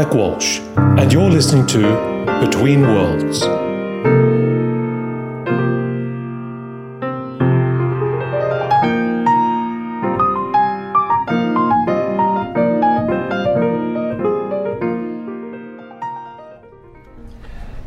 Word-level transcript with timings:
Mike 0.00 0.14
Walsh, 0.14 0.60
and 0.96 1.12
you're 1.12 1.28
listening 1.28 1.66
to 1.66 1.82
Between 2.40 2.80
Worlds. 2.80 3.42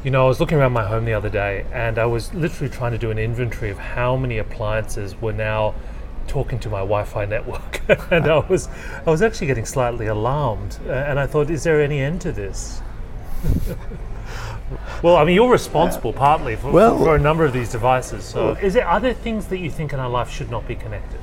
You 0.04 0.12
know, 0.12 0.24
I 0.24 0.28
was 0.28 0.40
looking 0.40 0.60
around 0.60 0.74
my 0.74 0.86
home 0.86 1.06
the 1.06 1.14
other 1.14 1.30
day 1.30 1.66
and 1.74 1.98
I 1.98 2.06
was 2.06 2.32
literally 2.36 2.72
trying 2.72 2.92
to 2.92 3.00
do 3.00 3.10
an 3.10 3.18
inventory 3.18 3.72
of 3.72 3.80
how 3.80 4.16
many 4.16 4.38
appliances 4.38 5.20
were 5.20 5.34
now 5.34 5.74
talking 6.28 6.60
to 6.60 6.70
my 6.70 6.80
Wi-Fi 6.80 7.26
network, 7.26 7.82
and 8.12 8.26
I 8.28 8.40
was, 8.40 8.70
I 9.06 9.10
was 9.10 9.22
actually 9.22 9.48
getting 9.48 9.66
slightly 9.66 10.08
alarmed. 10.08 10.80
Uh, 10.88 10.92
and 10.92 11.20
I 11.20 11.28
thought, 11.28 11.50
is 11.50 11.64
there 11.64 11.82
any 11.82 12.00
end 12.00 12.22
to 12.22 12.32
this? 12.32 12.82
well, 15.04 15.18
I 15.18 15.24
mean, 15.26 15.36
you're 15.36 15.52
responsible 15.52 16.14
partly 16.14 16.56
for, 16.56 16.72
Well- 16.72 16.98
for 16.98 17.16
a 17.16 17.20
number 17.20 17.46
of 17.46 17.54
these 17.54 17.72
devices. 17.72 18.24
So, 18.24 18.52
is 18.62 18.74
there 18.74 18.88
other 18.88 19.14
things 19.14 19.48
that 19.48 19.60
you 19.60 19.70
think 19.70 19.94
in 19.94 20.00
our 20.00 20.10
life 20.10 20.30
should 20.30 20.50
not 20.50 20.68
be 20.68 20.76
connected? 20.76 21.20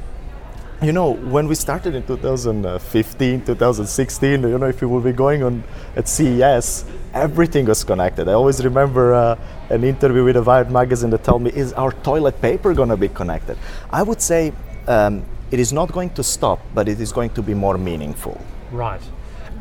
You 0.83 0.93
know, 0.93 1.11
when 1.11 1.47
we 1.47 1.55
started 1.57 1.95
in 1.95 2.07
2015, 2.07 3.45
2016, 3.45 4.43
you 4.43 4.57
know, 4.59 4.67
if 4.67 4.81
you 4.81 4.89
will 4.89 5.03
be 5.03 5.13
going 5.13 5.43
on 5.43 5.63
at 5.95 6.09
CES, 6.09 6.87
everything 7.13 7.67
was 7.67 7.85
connected. 7.85 8.29
I 8.29 8.33
always 8.33 8.65
remember 8.65 9.13
uh, 9.13 9.39
an 9.69 9.85
interview 9.85 10.25
with 10.25 10.37
a 10.37 10.43
Wired 10.43 10.71
magazine 10.71 11.11
that 11.11 11.23
told 11.23 11.43
me, 11.43 11.51
"Is 11.55 11.75
our 11.75 11.93
toilet 11.93 12.41
paper 12.41 12.73
going 12.73 12.89
to 12.89 12.97
be 12.97 13.09
connected?" 13.09 13.59
I 13.91 14.03
would 14.03 14.23
say 14.23 14.55
um, 14.87 15.25
it 15.51 15.59
is 15.59 15.73
not 15.73 15.93
going 15.93 16.11
to 16.11 16.23
stop, 16.23 16.61
but 16.75 16.89
it 16.89 17.01
is 17.01 17.13
going 17.13 17.31
to 17.31 17.43
be 17.43 17.55
more 17.55 17.79
meaningful. 17.79 18.41
Right. 18.71 19.03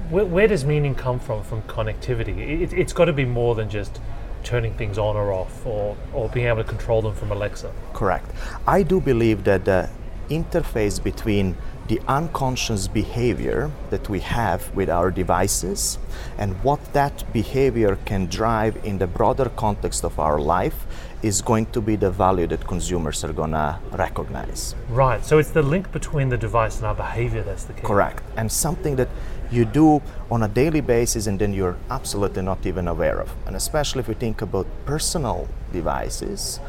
Where, 0.10 0.26
where 0.26 0.48
does 0.48 0.66
meaning 0.66 0.96
come 0.96 1.20
from 1.20 1.44
from 1.44 1.62
connectivity? 1.64 2.62
It, 2.62 2.74
it's 2.74 2.94
got 2.94 3.06
to 3.06 3.14
be 3.14 3.26
more 3.26 3.56
than 3.56 3.70
just 3.70 4.00
turning 4.44 4.74
things 4.76 4.98
on 4.98 5.16
or 5.16 5.34
off 5.34 5.66
or, 5.66 5.98
or 6.14 6.30
being 6.30 6.48
able 6.48 6.64
to 6.64 6.70
control 6.70 7.02
them 7.02 7.14
from 7.14 7.32
Alexa. 7.32 7.72
Correct. 7.94 8.30
I 8.68 8.84
do 8.84 9.02
believe 9.02 9.44
that 9.44 9.66
the 9.66 9.90
interface 10.30 11.02
between 11.02 11.56
the 11.88 12.00
unconscious 12.08 12.88
behavior 12.88 13.72
that 13.90 14.08
we 14.10 14.20
have 14.20 14.74
with 14.76 14.90
our 14.90 15.10
devices 15.10 15.98
and 16.38 16.54
what 16.64 16.94
that 16.94 17.24
behavior 17.34 17.98
can 18.06 18.28
drive 18.28 18.78
in 18.86 19.00
the 19.00 19.08
broader 19.08 19.50
context 19.50 20.06
of 20.06 20.20
our 20.20 20.40
life 20.40 20.86
is 21.22 21.42
going 21.42 21.66
to 21.68 21.82
be 21.82 21.96
the 21.96 22.10
value 22.10 22.48
that 22.48 22.66
consumers 22.66 23.24
are 23.24 23.34
going 23.34 23.52
to 23.52 23.78
recognize. 23.92 24.76
Right. 24.90 25.24
So 25.26 25.38
it's 25.38 25.52
the 25.52 25.62
link 25.62 25.92
between 25.92 26.30
the 26.30 26.38
device 26.38 26.78
and 26.78 26.86
our 26.86 26.96
behavior 26.96 27.44
that's 27.44 27.66
the 27.66 27.74
key. 27.74 27.82
Correct. 27.82 28.24
And 28.38 28.52
something 28.52 28.96
that 28.96 29.10
you 29.52 29.66
do 29.66 30.02
on 30.32 30.44
a 30.44 30.48
daily 30.48 30.82
basis 30.82 31.28
and 31.28 31.40
then 31.40 31.54
you're 31.54 31.78
absolutely 31.90 32.42
not 32.42 32.66
even 32.66 32.88
aware 32.88 33.20
of. 33.20 33.34
And 33.46 33.56
especially 33.56 34.00
if 34.00 34.08
we 34.08 34.14
think 34.14 34.42
about 34.42 34.68
personal 34.86 35.48
devices, 35.74 36.60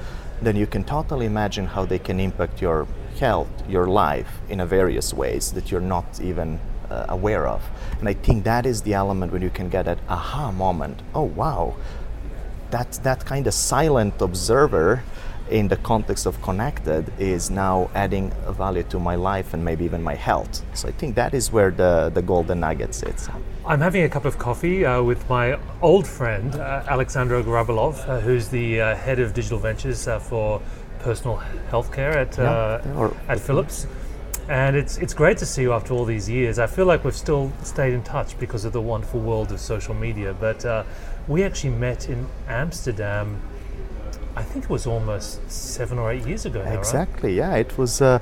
then 0.43 0.57
you 0.57 0.67
can 0.67 0.85
totally 0.85 1.27
imagine 1.27 1.67
how 1.67 1.85
they 1.85 1.99
can 1.99 2.19
impact 2.19 2.61
your 2.61 2.87
health, 3.19 3.49
your 3.69 3.87
life 3.87 4.41
in 4.49 4.61
a 4.61 4.67
various 4.67 5.13
ways 5.13 5.53
that 5.53 5.71
you're 5.71 5.81
not 5.81 6.21
even 6.21 6.59
uh, 6.91 7.07
aware 7.09 7.47
of. 7.47 7.63
And 7.99 8.09
I 8.09 8.15
think 8.15 8.45
that 8.45 8.67
is 8.67 8.83
the 8.83 8.95
element 8.95 9.33
when 9.33 9.43
you 9.43 9.51
can 9.51 9.69
get 9.69 9.85
that 9.85 9.99
aha 10.09 10.51
moment. 10.51 11.03
Oh 11.15 11.23
wow, 11.23 11.77
that 12.71 12.93
that 13.03 13.25
kind 13.25 13.47
of 13.47 13.55
silent 13.55 14.21
observer 14.21 15.03
in 15.51 15.67
the 15.69 15.77
context 15.79 16.27
of 16.27 16.41
connected 16.43 17.13
is 17.19 17.51
now 17.51 17.91
adding 17.95 18.33
a 18.47 18.53
value 18.53 18.85
to 18.85 18.99
my 19.01 19.17
life 19.17 19.53
and 19.53 19.65
maybe 19.65 19.85
even 19.85 20.01
my 20.03 20.15
health. 20.15 20.63
So 20.75 20.89
I 20.89 20.93
think 20.93 21.17
that 21.17 21.35
is 21.35 21.51
where 21.51 21.73
the, 21.73 22.11
the 22.15 22.23
golden 22.23 22.61
nugget 22.61 22.95
sits. 22.95 23.29
I'm 23.67 23.81
having 23.81 24.05
a 24.05 24.09
cup 24.09 24.25
of 24.25 24.39
coffee 24.39 24.85
uh, 24.85 25.03
with 25.03 25.29
my 25.29 25.59
old 25.83 26.07
friend, 26.07 26.55
uh, 26.55 26.85
Alexandra 26.89 27.43
Grabalov, 27.43 28.09
uh, 28.09 28.21
who's 28.21 28.49
the 28.49 28.81
uh, 28.81 28.95
head 28.95 29.19
of 29.19 29.35
digital 29.35 29.59
ventures 29.59 30.07
uh, 30.07 30.21
for 30.21 30.63
personal 31.01 31.43
healthcare 31.71 32.15
at, 32.15 32.39
uh, 32.39 32.81
Yeah, 32.85 32.95
or- 32.95 33.17
at 33.29 33.41
Philips. 33.41 33.87
And 34.49 34.75
it's, 34.77 34.99
it's 34.99 35.15
great 35.15 35.39
to 35.39 35.47
see 35.47 35.63
you 35.63 35.73
after 35.73 35.95
all 35.95 36.05
these 36.05 36.29
years. 36.29 36.59
I 36.59 36.67
feel 36.67 36.87
like 36.87 37.05
we've 37.05 37.15
still 37.17 37.53
stayed 37.63 37.93
in 37.95 38.03
touch 38.03 38.37
because 38.39 38.65
of 38.65 38.73
the 38.73 38.81
wonderful 38.81 39.21
world 39.21 39.53
of 39.53 39.61
social 39.61 39.95
media. 39.95 40.35
But 40.35 40.65
uh, 40.65 40.83
we 41.31 41.45
actually 41.45 41.71
met 41.71 42.09
in 42.09 42.27
Amsterdam, 42.49 43.41
I 44.37 44.43
think 44.43 44.65
it 44.65 44.71
was 44.71 44.87
almost 44.87 45.41
seven 45.51 45.99
or 45.99 46.11
eight 46.13 46.27
years 46.27 46.45
ago 46.45 46.61
now, 46.63 46.71
right? 46.71 46.79
Exactly. 46.79 47.37
Yeah, 47.37 47.55
it 47.55 47.77
was 47.79 48.03
uh, 48.03 48.19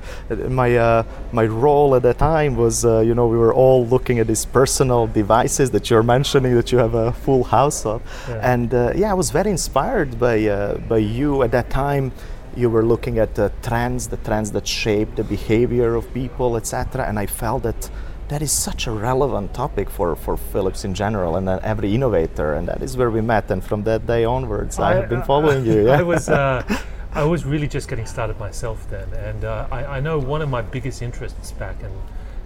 my 0.61 0.75
uh, 0.77 1.03
my 1.31 1.45
role 1.45 1.95
at 1.95 2.03
the 2.03 2.13
time 2.13 2.55
was 2.55 2.85
uh, 2.85 2.99
you 2.99 3.13
know 3.15 3.27
we 3.27 3.37
were 3.37 3.53
all 3.53 3.85
looking 3.85 4.19
at 4.19 4.27
these 4.27 4.45
personal 4.45 5.07
devices 5.07 5.71
that 5.71 5.89
you're 5.89 6.03
mentioning 6.03 6.55
that 6.55 6.71
you 6.71 6.77
have 6.77 6.93
a 6.93 7.11
full 7.25 7.43
house 7.43 7.85
of, 7.85 8.01
Yeah. 8.27 8.53
and 8.53 8.73
uh, 8.73 8.93
yeah, 8.95 9.11
I 9.11 9.15
was 9.15 9.29
very 9.31 9.51
inspired 9.51 10.19
by 10.19 10.35
uh, 10.47 10.77
by 10.91 10.97
you 10.99 11.43
at 11.43 11.51
that 11.51 11.69
time. 11.69 12.11
You 12.55 12.69
were 12.75 12.85
looking 12.93 13.19
at 13.19 13.35
the 13.35 13.51
trends, 13.61 14.07
the 14.07 14.17
trends 14.17 14.51
that 14.51 14.67
shape 14.67 15.15
the 15.15 15.23
behavior 15.23 15.95
of 15.95 16.03
people, 16.13 16.57
etc. 16.57 17.05
And 17.07 17.17
I 17.19 17.27
felt 17.27 17.63
that 17.63 17.89
that 18.29 18.41
is 18.43 18.51
such 18.51 18.85
a 18.87 18.91
relevant 18.91 19.53
topic 19.53 19.89
for, 19.89 20.15
for 20.15 20.37
Philips 20.37 20.85
in 20.85 20.93
general 20.93 21.35
and 21.35 21.49
uh, 21.49 21.59
every 21.63 21.93
innovator, 21.93 22.53
and 22.53 22.67
that 22.67 22.81
is 22.81 22.95
where 22.95 23.09
we 23.09 23.21
met. 23.21 23.49
And 23.51 23.63
from 23.63 23.83
that 23.83 24.05
day 24.05 24.23
onwards, 24.23 24.79
I, 24.79 24.93
have 24.93 25.09
been 25.09 25.23
following 25.23 25.65
you. 25.65 25.79
Yeah. 25.89 25.99
I 25.99 26.03
was 26.03 26.29
uh, 26.29 26.63
I 27.13 27.23
was 27.23 27.43
really 27.43 27.67
just 27.67 27.89
getting 27.89 28.05
started 28.05 28.39
myself 28.39 28.87
then, 28.89 29.11
and 29.13 29.43
uh, 29.43 29.67
I, 29.71 29.97
I 29.97 29.99
know 29.99 30.19
one 30.19 30.41
of 30.41 30.49
my 30.49 30.61
biggest 30.61 31.01
interests 31.01 31.51
back 31.53 31.81
in 31.81 31.91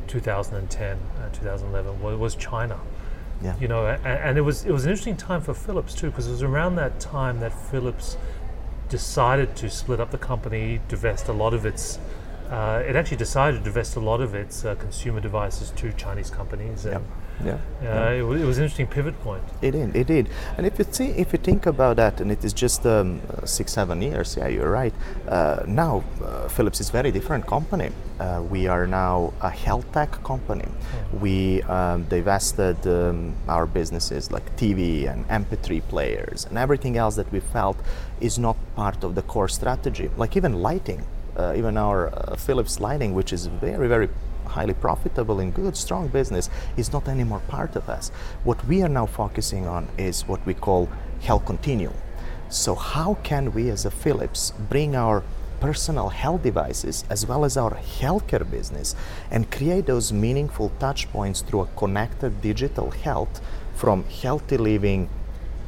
2010, 0.07 0.97
uh, 0.97 1.29
2011 1.29 2.01
was, 2.01 2.17
was 2.17 2.35
China. 2.35 2.79
Yeah. 3.41 3.55
You 3.59 3.67
know, 3.67 3.87
and, 3.87 4.05
and 4.05 4.37
it 4.37 4.41
was 4.41 4.63
it 4.63 4.71
was 4.71 4.85
an 4.85 4.91
interesting 4.91 5.17
time 5.17 5.41
for 5.41 5.53
Philips 5.53 5.93
too, 5.93 6.09
because 6.09 6.27
it 6.27 6.31
was 6.31 6.43
around 6.43 6.75
that 6.75 6.99
time 7.01 7.41
that 7.41 7.51
Philips 7.71 8.15
decided 8.87 9.55
to 9.57 9.69
split 9.69 9.99
up 9.99 10.11
the 10.11 10.17
company, 10.17 10.79
divest 10.87 11.27
a 11.27 11.33
lot 11.33 11.53
of 11.53 11.65
its. 11.65 11.99
Uh, 12.53 12.83
it 12.87 12.95
actually 12.95 13.17
decided 13.17 13.57
to 13.57 13.63
divest 13.63 13.95
a 13.95 13.99
lot 13.99 14.21
of 14.21 14.35
its 14.35 14.63
uh, 14.63 14.75
consumer 14.75 15.19
devices 15.19 15.71
to 15.71 15.91
Chinese 15.93 16.29
companies, 16.29 16.85
and 16.85 17.03
yeah. 17.43 17.57
uh, 17.81 18.11
it, 18.11 18.21
wa- 18.21 18.33
it 18.33 18.45
was 18.45 18.59
an 18.59 18.65
interesting 18.65 18.85
pivot 18.85 19.19
point. 19.23 19.41
It 19.63 19.71
did. 19.71 19.95
It 19.95 20.05
did. 20.05 20.29
And 20.55 20.67
if 20.67 20.77
you 20.77 20.85
see, 20.91 21.07
if 21.23 21.33
you 21.33 21.39
think 21.39 21.65
about 21.65 21.95
that, 21.95 22.21
and 22.21 22.31
it 22.31 22.45
is 22.45 22.53
just 22.53 22.85
um, 22.85 23.21
six, 23.43 23.73
seven 23.73 24.03
years. 24.03 24.37
Yeah, 24.37 24.49
you're 24.49 24.69
right. 24.69 24.93
Uh, 25.27 25.63
now, 25.65 26.03
uh, 26.23 26.47
Philips 26.47 26.79
is 26.79 26.89
a 26.89 26.91
very 26.91 27.09
different 27.09 27.47
company. 27.47 27.89
Uh, 28.19 28.43
we 28.47 28.67
are 28.67 28.85
now 28.85 29.33
a 29.41 29.49
health 29.49 29.91
tech 29.91 30.11
company. 30.23 30.67
We 31.19 31.63
um, 31.63 32.03
divested 32.03 32.85
um, 32.85 33.33
our 33.47 33.65
businesses 33.65 34.31
like 34.31 34.45
TV 34.57 35.11
and 35.11 35.27
MP3 35.27 35.81
players 35.87 36.45
and 36.45 36.59
everything 36.59 36.97
else 36.97 37.15
that 37.15 37.31
we 37.31 37.39
felt 37.39 37.77
is 38.21 38.37
not 38.37 38.57
part 38.75 39.03
of 39.03 39.15
the 39.15 39.23
core 39.23 39.49
strategy. 39.49 40.11
Like 40.17 40.37
even 40.37 40.61
lighting, 40.61 41.03
uh, 41.37 41.53
even 41.55 41.77
our 41.77 42.07
uh, 42.07 42.35
Philips 42.35 42.79
lighting, 42.79 43.13
which 43.13 43.33
is 43.33 43.47
very, 43.47 43.87
very 43.87 44.09
highly 44.45 44.73
profitable 44.73 45.39
and 45.39 45.53
good, 45.53 45.75
strong 45.75 46.07
business 46.07 46.49
is 46.77 46.91
not 46.91 47.07
anymore 47.07 47.41
part 47.47 47.75
of 47.75 47.89
us. 47.89 48.09
What 48.43 48.63
we 48.65 48.83
are 48.83 48.89
now 48.89 49.05
focusing 49.05 49.67
on 49.67 49.87
is 49.97 50.27
what 50.27 50.45
we 50.45 50.53
call 50.53 50.89
health 51.21 51.45
continuum. 51.45 51.95
So, 52.49 52.75
how 52.75 53.15
can 53.23 53.53
we 53.53 53.69
as 53.69 53.85
a 53.85 53.91
Philips 53.91 54.51
bring 54.69 54.95
our 54.95 55.23
personal 55.59 56.09
health 56.09 56.43
devices 56.43 57.05
as 57.09 57.25
well 57.25 57.45
as 57.45 57.55
our 57.55 57.75
healthcare 58.01 58.45
business 58.49 58.95
and 59.31 59.49
create 59.49 59.85
those 59.85 60.11
meaningful 60.11 60.69
touch 60.77 61.09
points 61.11 61.41
through 61.41 61.61
a 61.61 61.67
connected 61.77 62.41
digital 62.41 62.91
health 62.91 63.41
from 63.73 64.03
healthy 64.21 64.57
living, 64.57 65.09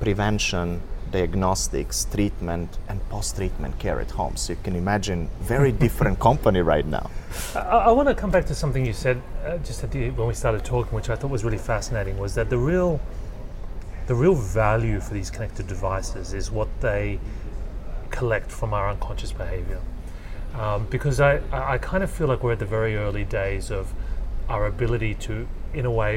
prevention, 0.02 0.82
diagnostics, 1.16 2.06
treatment, 2.16 2.70
and 2.90 2.98
post-treatment 3.10 3.74
care 3.80 4.00
at 4.06 4.12
home. 4.12 4.36
So 4.36 4.54
you 4.54 4.60
can 4.64 4.76
imagine 4.76 5.30
very 5.42 5.72
different 5.72 6.20
company 6.20 6.62
right 6.74 6.88
now. 6.98 7.10
I, 7.56 7.90
I 7.90 7.92
want 7.98 8.08
to 8.10 8.16
come 8.16 8.32
back 8.32 8.46
to 8.52 8.56
something 8.56 8.86
you 8.86 8.94
said 8.94 9.18
uh, 9.46 9.58
just 9.70 9.80
the, 9.92 10.10
when 10.12 10.28
we 10.28 10.34
started 10.34 10.64
talking, 10.66 10.94
which 10.94 11.10
I 11.10 11.16
thought 11.16 11.32
was 11.32 11.44
really 11.48 11.64
fascinating, 11.74 12.18
was 12.18 12.36
that 12.36 12.50
the 12.50 12.58
real 12.58 13.00
the 14.08 14.16
real 14.26 14.36
value 14.36 15.00
for 15.00 15.14
these 15.16 15.32
connected 15.32 15.66
devices 15.68 16.34
is 16.34 16.52
what 16.52 16.70
they 16.80 17.20
collect 18.12 18.52
from 18.52 18.72
our 18.72 18.88
unconscious 18.94 19.32
behavior. 19.32 19.82
Um, 20.54 20.86
because 20.96 21.20
I 21.20 21.42
I 21.52 21.78
kind 21.92 22.04
of 22.04 22.12
feel 22.12 22.28
like 22.28 22.44
we're 22.44 22.54
at 22.54 22.60
the 22.60 22.72
very 22.80 22.96
early 23.06 23.24
days 23.24 23.72
of 23.72 23.94
our 24.48 24.68
ability 24.68 25.14
to, 25.28 25.48
in 25.74 25.86
a 25.86 25.92
way, 26.02 26.14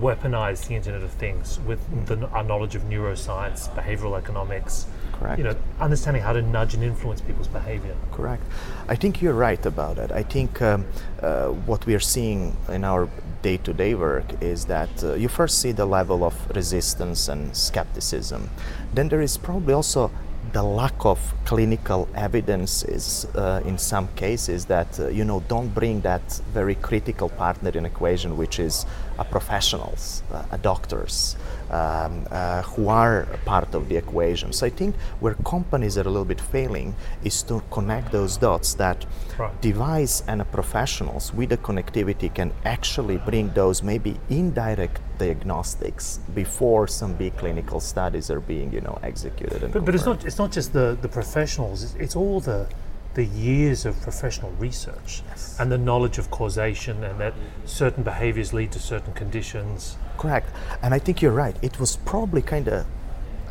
weaponize 0.00 0.66
the 0.66 0.74
Internet 0.74 1.02
of 1.02 1.10
Things 1.12 1.60
with 1.60 1.80
the, 2.06 2.26
our 2.28 2.42
knowledge 2.42 2.74
of 2.74 2.82
neuroscience, 2.82 3.68
behavioral 3.74 4.18
economics, 4.18 4.86
Correct. 5.12 5.38
you 5.38 5.44
know, 5.44 5.56
understanding 5.80 6.22
how 6.22 6.32
to 6.32 6.42
nudge 6.42 6.74
and 6.74 6.82
influence 6.82 7.20
people's 7.20 7.48
behavior. 7.48 7.94
Correct. 8.12 8.42
I 8.88 8.96
think 8.96 9.22
you're 9.22 9.34
right 9.34 9.64
about 9.64 9.98
it. 9.98 10.10
I 10.10 10.22
think 10.22 10.60
um, 10.60 10.86
uh, 11.22 11.48
what 11.48 11.86
we 11.86 11.94
are 11.94 12.00
seeing 12.00 12.56
in 12.68 12.84
our 12.84 13.08
day 13.42 13.56
to 13.58 13.72
day 13.72 13.94
work 13.94 14.42
is 14.42 14.64
that 14.66 15.04
uh, 15.04 15.14
you 15.14 15.28
first 15.28 15.60
see 15.60 15.72
the 15.72 15.86
level 15.86 16.24
of 16.24 16.34
resistance 16.56 17.28
and 17.28 17.56
skepticism. 17.56 18.50
Then 18.92 19.08
there 19.08 19.20
is 19.20 19.36
probably 19.36 19.74
also 19.74 20.10
the 20.54 20.62
lack 20.62 21.04
of 21.04 21.18
clinical 21.44 22.08
evidence 22.14 22.84
is 22.84 23.26
uh, 23.34 23.60
in 23.66 23.76
some 23.76 24.06
cases 24.14 24.64
that 24.66 24.88
uh, 25.00 25.08
you 25.08 25.24
know 25.24 25.40
don't 25.48 25.74
bring 25.74 26.00
that 26.02 26.22
very 26.52 26.76
critical 26.76 27.28
partner 27.28 27.70
in 27.70 27.84
equation 27.84 28.36
which 28.36 28.60
is 28.60 28.86
a 29.18 29.24
professionals 29.24 30.22
uh, 30.32 30.56
doctors 30.62 31.34
um, 31.70 32.24
uh, 32.30 32.62
who 32.62 32.88
are 32.88 33.26
part 33.44 33.74
of 33.74 33.88
the 33.88 33.96
equation 33.96 34.52
so 34.52 34.64
i 34.64 34.70
think 34.70 34.94
where 35.18 35.34
companies 35.44 35.98
are 35.98 36.02
a 36.02 36.12
little 36.14 36.24
bit 36.24 36.40
failing 36.40 36.94
is 37.24 37.42
to 37.42 37.60
connect 37.70 38.12
those 38.12 38.36
dots 38.36 38.74
that 38.74 39.04
Right. 39.36 39.60
device 39.60 40.22
and 40.28 40.40
a 40.40 40.44
professionals 40.44 41.34
with 41.34 41.48
the 41.48 41.56
connectivity 41.56 42.32
can 42.32 42.52
actually 42.64 43.16
bring 43.16 43.48
those 43.54 43.82
maybe 43.82 44.16
indirect 44.30 45.00
diagnostics 45.18 46.18
before 46.34 46.86
some 46.88 47.14
big 47.14 47.36
clinical 47.36 47.80
studies 47.80 48.30
are 48.30 48.40
being 48.40 48.72
you 48.72 48.80
know 48.80 48.98
executed 49.02 49.62
and 49.62 49.72
But, 49.72 49.84
but 49.84 49.94
it's 49.94 50.06
not 50.06 50.24
it's 50.24 50.38
not 50.38 50.50
just 50.52 50.72
the, 50.72 50.96
the 51.00 51.08
professionals. 51.08 51.82
It's, 51.82 51.94
it's 51.94 52.16
all 52.16 52.40
the 52.40 52.66
the 53.14 53.24
years 53.26 53.86
of 53.86 54.00
professional 54.00 54.50
research 54.58 55.22
Yes. 55.28 55.56
and 55.60 55.70
the 55.70 55.78
knowledge 55.78 56.18
of 56.18 56.30
causation 56.32 57.04
and 57.04 57.20
that 57.20 57.32
certain 57.64 58.02
behaviors 58.02 58.52
lead 58.52 58.72
to 58.72 58.80
certain 58.80 59.12
conditions. 59.12 59.96
Correct. 60.18 60.48
And 60.82 60.92
I 60.92 60.98
think 60.98 61.22
you're 61.22 61.30
right. 61.44 61.56
It 61.62 61.78
was 61.78 61.96
probably 61.98 62.42
kind 62.42 62.66
of, 62.66 62.86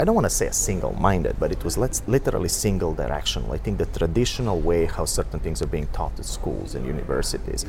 I 0.04 0.06
don't 0.06 0.16
want 0.16 0.26
to 0.26 0.30
say 0.42 0.48
a 0.48 0.52
single 0.54 0.92
minded, 1.00 1.38
but 1.40 1.54
it 1.54 1.64
was 1.64 1.78
let's 1.78 2.06
literally 2.10 2.50
single 2.50 2.94
directional. 2.94 3.54
I 3.54 3.58
think 3.58 3.78
the 3.78 3.86
traditional 3.86 4.60
way 4.60 4.84
how 4.84 5.06
certain 5.06 5.40
things 5.40 5.62
are 5.62 5.72
being 5.78 5.88
taught 5.94 6.20
at 6.20 6.26
schools 6.26 6.76
and 6.76 6.86
universities 6.86 7.66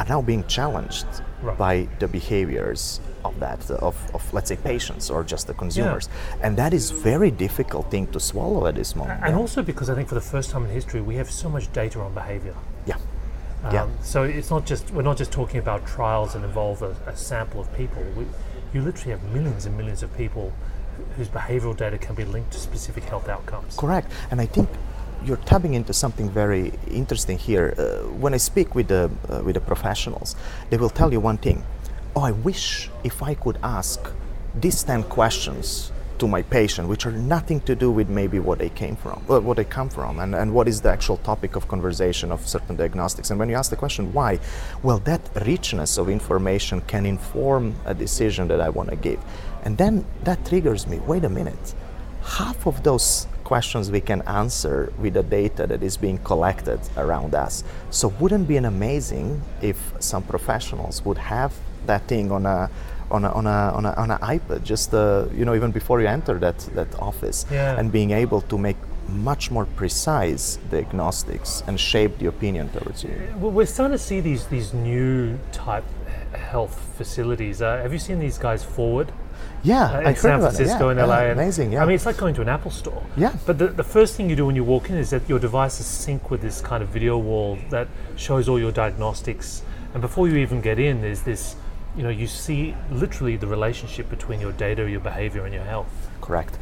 are 0.00 0.04
now 0.08 0.20
being 0.20 0.44
challenged 0.48 1.06
Right. 1.42 1.56
by 1.58 1.88
the 2.00 2.08
behaviors 2.08 2.98
of 3.24 3.38
that, 3.38 3.70
of, 3.70 3.94
of 4.14 4.34
let's 4.34 4.48
say 4.48 4.56
patients 4.56 5.10
or 5.10 5.22
just 5.22 5.46
the 5.46 5.54
consumers. 5.54 6.08
And 6.42 6.56
that 6.56 6.74
is 6.74 6.90
very 6.90 7.30
difficult 7.30 7.88
thing 7.88 8.08
to 8.08 8.18
swallow 8.18 8.66
at 8.66 8.74
this 8.74 8.96
moment. 8.96 9.20
And 9.22 9.36
also 9.36 9.62
because 9.62 9.88
I 9.88 9.94
think 9.94 10.08
for 10.08 10.16
the 10.16 10.28
first 10.34 10.50
time 10.50 10.64
in 10.64 10.70
history 10.72 11.00
we 11.00 11.14
have 11.16 11.30
so 11.30 11.48
much 11.48 11.72
data 11.72 12.00
on 12.00 12.14
behavior. 12.14 12.56
yeah. 12.84 12.96
Um, 13.62 13.74
Yeah. 13.74 13.86
So 14.02 14.24
it's 14.24 14.50
not 14.50 14.66
just 14.66 14.90
we're 14.90 15.02
not 15.10 15.18
just 15.18 15.30
talking 15.30 15.60
about 15.60 15.86
trials 15.86 16.32
that 16.32 16.42
involve 16.42 16.82
a, 16.82 16.96
a 17.06 17.14
sample 17.16 17.60
of 17.60 17.68
people. 17.76 18.02
We, 18.16 18.24
you 18.74 18.80
literally 18.82 19.12
have 19.16 19.22
millions 19.32 19.66
and 19.66 19.76
millions 19.76 20.02
of 20.02 20.10
people 20.16 20.52
whose 21.16 21.28
behavioral 21.28 21.76
data 21.76 21.98
can 21.98 22.14
be 22.14 22.24
linked 22.24 22.52
to 22.52 22.58
specific 22.58 23.04
health 23.04 23.28
outcomes. 23.28 23.76
Correct. 23.76 24.10
And 24.30 24.40
I 24.40 24.46
think 24.46 24.68
you're 25.24 25.38
tapping 25.38 25.74
into 25.74 25.92
something 25.92 26.28
very 26.28 26.72
interesting 26.90 27.38
here. 27.38 27.74
Uh, 27.76 28.08
when 28.18 28.34
I 28.34 28.38
speak 28.38 28.74
with 28.74 28.88
the 28.88 29.10
uh, 29.28 29.42
with 29.42 29.54
the 29.54 29.60
professionals, 29.60 30.36
they 30.70 30.76
will 30.76 30.90
tell 30.90 31.12
you 31.12 31.20
one 31.20 31.38
thing. 31.38 31.64
Oh, 32.14 32.22
I 32.22 32.32
wish 32.32 32.90
if 33.04 33.22
I 33.22 33.34
could 33.34 33.58
ask 33.62 34.00
these 34.54 34.82
ten 34.82 35.02
questions 35.02 35.92
to 36.18 36.26
my 36.26 36.42
patient, 36.42 36.88
which 36.88 37.04
are 37.04 37.12
nothing 37.12 37.60
to 37.60 37.74
do 37.74 37.90
with 37.90 38.08
maybe 38.08 38.38
what 38.38 38.58
they 38.58 38.70
came 38.70 38.96
from, 38.96 39.22
uh, 39.28 39.38
what 39.38 39.58
they 39.58 39.64
come 39.64 39.90
from, 39.90 40.18
and, 40.18 40.34
and 40.34 40.54
what 40.54 40.66
is 40.66 40.80
the 40.80 40.88
actual 40.88 41.18
topic 41.18 41.56
of 41.56 41.68
conversation 41.68 42.32
of 42.32 42.46
certain 42.48 42.74
diagnostics. 42.74 43.30
And 43.30 43.38
when 43.38 43.50
you 43.50 43.54
ask 43.54 43.68
the 43.68 43.76
question 43.76 44.12
why, 44.14 44.38
well, 44.82 44.98
that 45.00 45.20
richness 45.44 45.98
of 45.98 46.08
information 46.08 46.80
can 46.86 47.04
inform 47.04 47.74
a 47.84 47.92
decision 47.92 48.48
that 48.48 48.62
I 48.62 48.70
want 48.70 48.88
to 48.88 48.96
give, 48.96 49.20
and 49.66 49.76
then 49.76 50.04
that 50.24 50.38
triggers 50.46 50.86
me. 50.86 50.96
Wait 51.06 51.24
a 51.24 51.28
minute 51.40 51.66
half 52.26 52.66
of 52.66 52.82
those 52.82 53.26
questions 53.44 53.90
we 53.90 54.00
can 54.00 54.20
answer 54.22 54.92
with 54.98 55.14
the 55.14 55.22
data 55.22 55.66
that 55.66 55.82
is 55.82 55.96
being 55.96 56.18
collected 56.18 56.80
around 56.96 57.34
us. 57.34 57.62
So 57.90 58.08
wouldn't 58.20 58.44
it 58.44 58.48
be 58.48 58.56
an 58.56 58.64
amazing 58.64 59.40
if 59.62 59.78
some 60.00 60.24
professionals 60.24 61.04
would 61.04 61.18
have 61.18 61.52
that 61.86 62.02
thing 62.08 62.32
on 62.32 62.44
a 62.46 62.68
on 63.08 63.24
a, 63.24 63.30
on 63.30 63.46
a, 63.46 63.72
on 63.78 63.86
a, 63.86 63.92
on 63.92 64.10
a 64.10 64.18
iPad, 64.18 64.64
just 64.64 64.92
uh, 64.92 65.26
you 65.32 65.44
know, 65.44 65.54
even 65.54 65.70
before 65.70 66.00
you 66.00 66.08
enter 66.08 66.40
that, 66.40 66.58
that 66.74 66.92
office, 66.98 67.46
Yeah. 67.52 67.78
and 67.78 67.92
being 67.92 68.10
able 68.10 68.40
to 68.40 68.58
make 68.58 68.76
much 69.08 69.52
more 69.52 69.64
precise 69.76 70.58
diagnostics 70.72 71.62
and 71.68 71.78
shape 71.78 72.18
the 72.18 72.26
opinion 72.26 72.68
towards 72.70 73.04
you. 73.04 73.14
Well, 73.38 73.52
we're 73.52 73.66
starting 73.66 73.96
to 73.96 74.02
see 74.02 74.20
these 74.20 74.46
these 74.48 74.74
new 74.74 75.38
type 75.52 75.84
health 76.32 76.76
facilities. 76.98 77.62
Uh, 77.62 77.76
have 77.84 77.92
you 77.92 78.00
seen 78.00 78.18
these 78.18 78.38
guys 78.38 78.64
forward? 78.64 79.12
Yeah, 79.62 79.84
uh, 79.84 79.98
in 79.98 80.04
heard 80.06 80.18
San 80.18 80.40
Francisco 80.40 80.84
yeah, 80.86 80.90
and 80.90 81.08
LA. 81.08 81.22
yeah, 81.22 81.32
amazing, 81.32 81.72
yeah. 81.72 81.82
I 81.82 81.86
mean, 81.86 81.96
it's 81.96 82.06
like 82.06 82.16
going 82.16 82.34
to 82.34 82.42
an 82.42 82.48
Apple 82.48 82.70
store. 82.70 83.02
Yeah. 83.16 83.34
But 83.46 83.58
the, 83.58 83.68
the 83.68 83.84
first 83.84 84.14
thing 84.16 84.30
you 84.30 84.36
do 84.36 84.46
when 84.46 84.54
you 84.56 84.64
walk 84.64 84.90
in 84.90 84.96
is 84.96 85.10
that 85.10 85.28
your 85.28 85.38
devices 85.38 85.86
sync 85.86 86.30
with 86.30 86.40
this 86.40 86.60
kind 86.60 86.82
of 86.82 86.90
video 86.90 87.18
wall 87.18 87.58
that 87.70 87.88
shows 88.16 88.48
all 88.48 88.58
your 88.60 88.72
diagnostics. 88.72 89.62
And 89.92 90.00
before 90.00 90.28
you 90.28 90.36
even 90.36 90.60
get 90.60 90.78
in, 90.78 91.00
there's 91.00 91.22
this, 91.22 91.56
you 91.96 92.02
know, 92.02 92.10
you 92.10 92.26
see 92.26 92.74
literally 92.90 93.36
the 93.36 93.46
relationship 93.46 94.08
between 94.10 94.40
your 94.40 94.52
data, 94.52 94.88
your 94.88 95.00
behavior, 95.00 95.44
and 95.44 95.54
your 95.54 95.64
health. 95.64 95.88
correct 96.20 96.58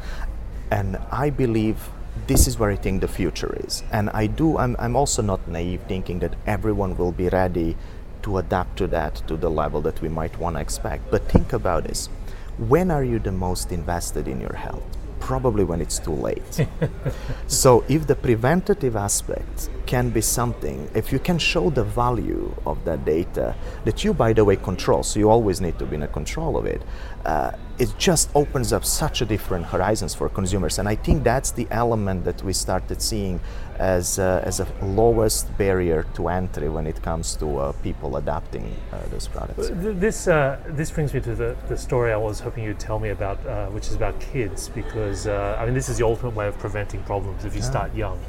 and 0.71 0.97
i 1.11 1.29
believe 1.29 1.89
this 2.27 2.47
is 2.47 2.57
where 2.57 2.71
i 2.71 2.75
think 2.75 3.01
the 3.01 3.07
future 3.07 3.55
is 3.65 3.83
and 3.91 4.09
i 4.11 4.25
do 4.27 4.57
i'm, 4.57 4.75
I'm 4.79 4.95
also 4.95 5.21
not 5.21 5.47
naive 5.47 5.81
thinking 5.87 6.19
that 6.19 6.35
everyone 6.45 6.97
will 6.97 7.11
be 7.11 7.29
ready 7.29 7.75
to 8.23 8.37
adapt 8.37 8.77
to 8.77 8.87
that 8.87 9.15
to 9.27 9.35
the 9.37 9.49
level 9.49 9.81
that 9.81 10.01
we 10.01 10.09
might 10.09 10.37
want 10.39 10.55
to 10.55 10.61
expect 10.61 11.09
but 11.11 11.29
think 11.29 11.53
about 11.53 11.83
this 11.85 12.09
when 12.57 12.91
are 12.91 13.03
you 13.03 13.19
the 13.19 13.31
most 13.31 13.71
invested 13.71 14.27
in 14.27 14.39
your 14.39 14.55
health? 14.55 14.83
Probably 15.19 15.63
when 15.63 15.81
it's 15.81 15.99
too 15.99 16.13
late. 16.13 16.67
So 17.47 17.83
if 17.87 18.07
the 18.07 18.15
preventative 18.15 18.95
aspect 18.95 19.69
can 19.85 20.09
be 20.09 20.21
something 20.21 20.89
if 20.95 21.11
you 21.11 21.19
can 21.19 21.37
show 21.37 21.69
the 21.69 21.83
value 21.83 22.53
of 22.65 22.83
that 22.85 23.05
data 23.05 23.55
that 23.85 24.03
you 24.03 24.13
by 24.13 24.33
the 24.33 24.43
way 24.43 24.55
control 24.55 25.03
so 25.03 25.19
you 25.19 25.29
always 25.29 25.61
need 25.61 25.77
to 25.77 25.85
be 25.85 25.95
in 25.95 26.03
a 26.03 26.07
control 26.07 26.57
of 26.57 26.65
it 26.65 26.81
uh, 27.25 27.51
it 27.77 27.93
just 27.97 28.29
opens 28.35 28.71
up 28.71 28.85
such 28.85 29.21
a 29.21 29.25
different 29.25 29.65
horizons 29.65 30.15
for 30.15 30.29
consumers. 30.29 30.79
And 30.79 30.87
i 30.87 30.95
think 30.95 31.23
that's 31.23 31.51
the 31.51 31.67
element 31.71 32.23
that 32.25 32.41
we 32.43 32.53
started 32.53 33.01
seeing 33.01 33.39
as, 33.77 34.19
uh, 34.19 34.41
as 34.45 34.59
a 34.59 34.67
lowest 34.81 35.55
barrier 35.57 36.05
to 36.13 36.29
entry 36.29 36.69
when 36.69 36.87
it 36.87 37.01
comes 37.01 37.35
to 37.35 37.57
uh, 37.57 37.71
people 37.83 38.15
adapting 38.17 38.73
uh, 38.93 38.99
those 39.11 39.27
products. 39.27 39.69
This 39.73 40.27
uh, 40.27 40.59
this 40.67 40.91
brings 40.91 41.13
me 41.13 41.19
to 41.21 41.35
the, 41.35 41.55
the 41.67 41.77
story 41.77 42.13
I 42.13 42.17
was 42.17 42.39
hoping 42.39 42.63
you'd 42.63 42.79
tell 42.79 42.99
me 42.99 43.09
about, 43.09 43.45
uh, 43.45 43.67
which 43.67 43.87
is 43.87 43.95
about 43.95 44.19
kids, 44.19 44.69
because 44.69 45.27
uh, 45.27 45.57
I 45.59 45.65
mean 45.65 45.73
this 45.73 45.89
is 45.89 45.97
the 45.97 46.05
ultimate 46.05 46.35
way 46.35 46.47
of 46.47 46.57
preventing 46.57 47.03
problems 47.03 47.43
if 47.43 47.55
you 47.55 47.61
start 47.61 47.93
young. 47.93 48.19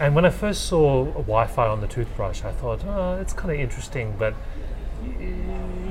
And 0.00 0.14
when 0.14 0.24
I 0.24 0.30
first 0.30 0.66
saw 0.66 1.04
Wi-Fi 1.04 1.66
on 1.66 1.80
the 1.80 1.88
toothbrush, 1.88 2.44
I 2.44 2.52
thought, 2.52 2.84
oh, 2.86 3.18
it's 3.20 3.32
kind 3.32 3.50
of 3.50 3.58
interesting, 3.58 4.14
but 4.18 4.34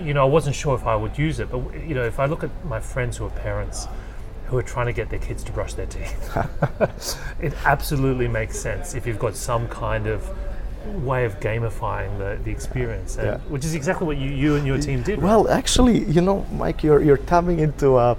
you 0.05 0.13
know, 0.13 0.21
I 0.21 0.29
wasn't 0.29 0.55
sure 0.55 0.75
if 0.75 0.85
I 0.85 0.95
would 0.95 1.17
use 1.17 1.39
it. 1.39 1.51
But 1.51 1.59
you 1.87 1.95
know, 1.95 2.03
if 2.05 2.19
I 2.19 2.25
look 2.25 2.43
at 2.43 2.51
my 2.65 2.79
friends 2.79 3.17
who 3.17 3.25
are 3.25 3.29
parents 3.29 3.87
who 4.47 4.57
are 4.57 4.63
trying 4.63 4.85
to 4.85 4.93
get 4.93 5.09
their 5.09 5.19
kids 5.19 5.43
to 5.43 5.51
brush 5.51 5.73
their 5.73 5.85
teeth, 5.87 6.37
it 7.41 7.53
absolutely 7.65 8.27
makes 8.27 8.57
sense 8.57 8.95
if 8.95 9.05
you've 9.05 9.19
got 9.19 9.35
some 9.35 9.67
kind 9.67 10.07
of 10.07 10.29
way 11.03 11.25
of 11.25 11.37
gamifying 11.41 12.17
the, 12.17 12.41
the 12.45 12.51
experience, 12.51 13.17
and, 13.17 13.27
Yeah. 13.27 13.37
which 13.49 13.65
is 13.65 13.75
exactly 13.75 14.07
what 14.07 14.15
you, 14.17 14.29
you 14.29 14.55
and 14.55 14.65
your 14.65 14.77
team 14.79 15.03
did. 15.03 15.19
right? 15.19 15.25
Well, 15.27 15.49
actually, 15.49 16.05
you 16.05 16.21
know, 16.21 16.45
Mike, 16.53 16.81
you're, 16.81 17.01
you're 17.01 17.17
tapping 17.17 17.59
into 17.59 17.95
uh, 17.95 18.15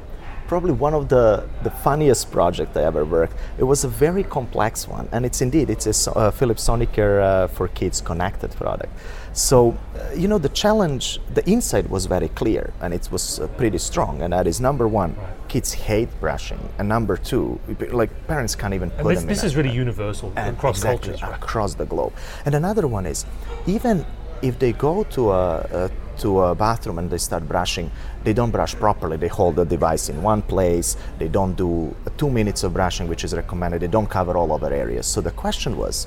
probably 0.49 0.73
one 0.73 0.95
of 0.95 1.09
the, 1.09 1.47
the 1.62 1.71
funniest 1.71 2.33
projects 2.33 2.76
I 2.76 2.83
ever 2.83 3.05
worked. 3.05 3.37
It 3.59 3.64
was 3.64 3.85
a 3.85 3.88
very 3.88 4.25
complex 4.25 4.88
one, 4.88 5.09
and 5.12 5.25
it's 5.25 5.40
indeed 5.40 5.71
it's 5.71 5.87
a 5.87 6.12
uh, 6.12 6.31
Philips 6.31 6.67
Sonicare 6.67 7.23
uh, 7.23 7.47
for 7.49 7.69
Kids 7.69 8.00
connected 8.00 8.50
product. 8.52 8.93
So, 9.35 9.76
uh, 9.95 10.14
you 10.14 10.26
know, 10.26 10.38
the 10.38 10.49
challenge, 10.49 11.21
the 11.35 11.47
insight 11.47 11.88
was 11.88 12.07
very 12.07 12.28
clear, 12.31 12.73
and 12.81 12.93
it 12.93 13.09
was 13.12 13.38
uh, 13.38 13.47
pretty 13.59 13.78
strong. 13.78 14.23
And 14.23 14.33
that 14.33 14.47
is 14.47 14.61
number 14.61 14.88
one, 14.88 15.14
kids 15.47 15.73
hate 15.73 16.09
brushing, 16.19 16.59
and 16.78 16.88
number 16.88 17.17
two, 17.17 17.61
like 17.90 18.11
parents 18.26 18.57
can't 18.57 18.75
even 18.75 18.90
put 18.90 19.00
and 19.00 19.11
this, 19.11 19.19
them 19.21 19.28
this 19.28 19.45
is 19.45 19.55
really 19.55 19.71
universal 19.71 20.33
across 20.37 20.78
exactly, 20.78 21.11
cultures. 21.11 21.23
Right? 21.23 21.37
across 21.37 21.75
the 21.75 21.85
globe. 21.85 22.14
And 22.47 22.55
another 22.55 22.88
one 22.88 23.07
is, 23.07 23.26
even 23.67 24.05
if 24.43 24.59
they 24.59 24.73
go 24.73 25.05
to 25.05 25.31
a, 25.31 25.59
a 25.73 25.90
to 26.18 26.42
a 26.42 26.54
bathroom 26.54 26.98
and 26.98 27.10
they 27.10 27.18
start 27.18 27.46
brushing, 27.48 27.90
they 28.25 28.32
don't 28.32 28.50
brush 28.50 28.75
properly. 28.75 29.16
They 29.16 29.28
hold 29.28 29.56
the 29.56 29.64
device 29.64 30.08
in 30.08 30.22
one 30.22 30.42
place. 30.42 30.96
They 31.18 31.28
don't 31.28 31.54
do 31.54 31.94
two 32.16 32.30
minutes 32.30 32.64
of 32.64 32.75
brushing, 32.75 33.08
which 33.08 33.25
is 33.25 33.34
recommended. 33.34 33.80
They 33.80 33.88
don't 33.88 34.08
cover 34.08 34.37
all 34.37 34.52
other 34.52 34.72
areas. 34.72 35.06
So 35.06 35.20
the 35.20 35.30
question 35.30 35.76
was, 35.76 36.06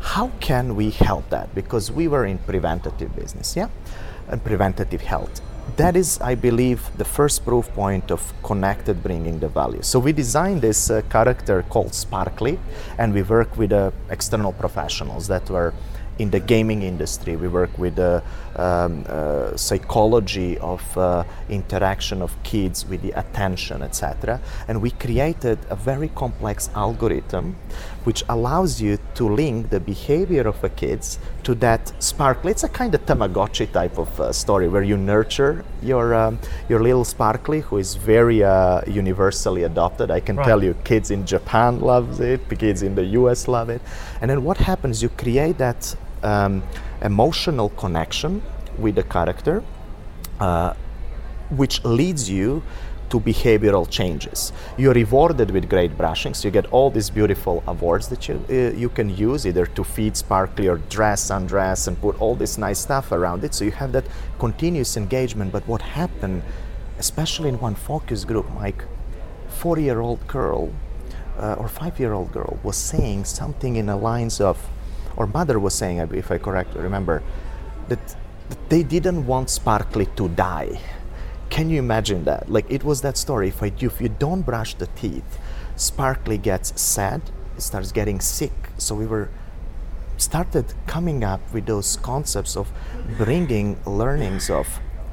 how 0.00 0.28
can 0.40 0.76
we 0.76 0.90
help 0.90 1.28
that? 1.30 1.54
Because 1.54 1.90
we 1.90 2.08
were 2.08 2.24
in 2.24 2.38
preventative 2.38 3.14
business, 3.14 3.54
yeah, 3.54 3.68
and 4.28 4.42
preventative 4.42 5.02
health. 5.02 5.42
That 5.76 5.94
is, 5.94 6.18
I 6.20 6.34
believe, 6.34 6.90
the 6.96 7.04
first 7.04 7.44
proof 7.44 7.68
point 7.74 8.10
of 8.10 8.32
connected 8.42 9.02
bringing 9.02 9.38
the 9.38 9.48
value. 9.48 9.82
So 9.82 9.98
we 9.98 10.12
designed 10.12 10.62
this 10.62 10.90
uh, 10.90 11.02
character 11.10 11.62
called 11.68 11.94
Sparkly, 11.94 12.58
and 12.98 13.12
we 13.12 13.22
work 13.22 13.56
with 13.56 13.72
uh, 13.72 13.90
external 14.08 14.52
professionals 14.52 15.28
that 15.28 15.48
were 15.48 15.74
in 16.18 16.30
the 16.30 16.40
gaming 16.40 16.82
industry. 16.82 17.36
We 17.36 17.48
work 17.48 17.76
with 17.78 17.96
the 17.96 18.22
um, 18.56 19.04
uh, 19.08 19.56
psychology 19.56 20.58
of 20.58 20.82
uh, 20.98 21.24
interaction 21.48 22.22
of 22.22 22.30
kids 22.42 22.84
with 22.86 23.02
the 23.02 23.12
attention, 23.12 23.82
etc. 23.82 24.40
And 24.68 24.80
we 24.82 24.90
created 24.90 25.58
a 25.70 25.76
very 25.76 26.08
complex 26.08 26.68
algorithm 26.74 27.56
which 28.04 28.24
allows 28.30 28.80
you 28.80 28.98
to 29.14 29.28
link 29.28 29.68
the 29.70 29.78
behavior 29.78 30.48
of 30.48 30.58
the 30.62 30.70
kids 30.70 31.18
to 31.42 31.54
that 31.56 31.92
sparkly. 32.02 32.50
It's 32.50 32.64
a 32.64 32.68
kind 32.68 32.94
of 32.94 33.04
Tamagotchi 33.04 33.70
type 33.70 33.98
of 33.98 34.18
uh, 34.20 34.32
story 34.32 34.68
where 34.68 34.82
you 34.82 34.96
nurture 34.96 35.64
your 35.82 36.14
um, 36.14 36.38
your 36.68 36.80
little 36.82 37.04
sparkly, 37.04 37.60
who 37.60 37.76
is 37.76 37.94
very 37.96 38.42
uh, 38.42 38.80
universally 38.86 39.64
adopted. 39.64 40.10
I 40.10 40.20
can 40.20 40.36
Right. 40.36 40.46
tell 40.46 40.64
you, 40.64 40.74
kids 40.84 41.10
in 41.10 41.26
Japan 41.26 41.80
loves 41.80 42.20
it, 42.20 42.40
kids 42.58 42.82
in 42.82 42.94
the 42.94 43.04
U.S. 43.20 43.46
love 43.48 43.68
it, 43.68 43.82
and 44.22 44.30
then 44.30 44.42
what 44.44 44.56
happens? 44.56 45.02
You 45.02 45.10
create 45.10 45.58
that 45.58 45.94
um, 46.22 46.62
emotional 47.02 47.70
connection 47.70 48.42
with 48.78 48.94
the 48.94 49.02
character, 49.02 49.62
uh, 50.38 50.74
which 51.50 51.84
leads 51.84 52.30
you 52.30 52.62
to 53.10 53.18
behavioral 53.18 53.90
changes. 53.90 54.52
You're 54.78 54.94
rewarded 54.94 55.50
with 55.50 55.68
great 55.68 55.96
brushing, 55.96 56.32
so 56.32 56.46
you 56.46 56.52
get 56.52 56.66
all 56.72 56.90
these 56.90 57.10
beautiful 57.10 57.62
awards 57.66 58.08
that 58.08 58.28
you 58.28 58.44
uh, 58.48 58.76
you 58.76 58.88
can 58.88 59.10
use 59.10 59.46
either 59.46 59.66
to 59.66 59.82
feed 59.84 60.16
sparkly 60.16 60.68
or 60.68 60.78
dress, 60.88 61.30
undress, 61.30 61.88
and 61.88 62.00
put 62.00 62.20
all 62.20 62.36
this 62.36 62.56
nice 62.56 62.78
stuff 62.78 63.10
around 63.10 63.42
it. 63.42 63.52
So 63.52 63.64
you 63.64 63.72
have 63.72 63.90
that 63.92 64.04
continuous 64.38 64.96
engagement. 64.96 65.50
But 65.50 65.66
what 65.66 65.82
happened, 65.82 66.42
especially 66.98 67.48
in 67.48 67.58
one 67.58 67.74
focus 67.74 68.24
group, 68.24 68.48
Mike, 68.54 68.84
four-year-old 69.48 70.26
girl 70.28 70.70
uh, 71.36 71.54
or 71.58 71.68
five-year-old 71.68 72.30
girl 72.32 72.60
was 72.62 72.76
saying 72.76 73.24
something 73.24 73.74
in 73.76 73.86
the 73.86 73.96
lines 73.96 74.40
of, 74.40 74.56
or 75.20 75.26
mother 75.26 75.60
was 75.60 75.74
saying, 75.74 75.98
if 76.14 76.30
I 76.30 76.38
correctly 76.38 76.80
remember, 76.80 77.22
that, 77.88 78.16
they 78.70 78.82
didn't 78.82 79.26
want 79.26 79.50
Sparkly 79.50 80.06
to 80.16 80.30
die. 80.30 80.80
Can 81.50 81.68
you 81.68 81.78
imagine 81.78 82.24
that? 82.24 82.48
Like 82.48 82.64
it 82.70 82.82
was 82.84 83.02
that 83.02 83.18
story. 83.18 83.48
If 83.48 83.62
I 83.62 83.70
if 83.90 84.00
you 84.00 84.08
don't 84.08 84.40
brush 84.40 84.72
the 84.74 84.86
teeth, 85.00 85.38
Sparkly 85.76 86.38
gets 86.38 86.68
sad, 86.80 87.20
starts 87.58 87.92
getting 87.92 88.18
sick. 88.18 88.56
So 88.78 88.94
we 88.94 89.06
were 89.06 89.28
started 90.16 90.72
coming 90.86 91.22
up 91.22 91.42
with 91.52 91.66
those 91.66 91.96
concepts 91.96 92.56
of 92.56 92.72
bringing 93.18 93.76
learnings 93.84 94.48
of 94.48 94.66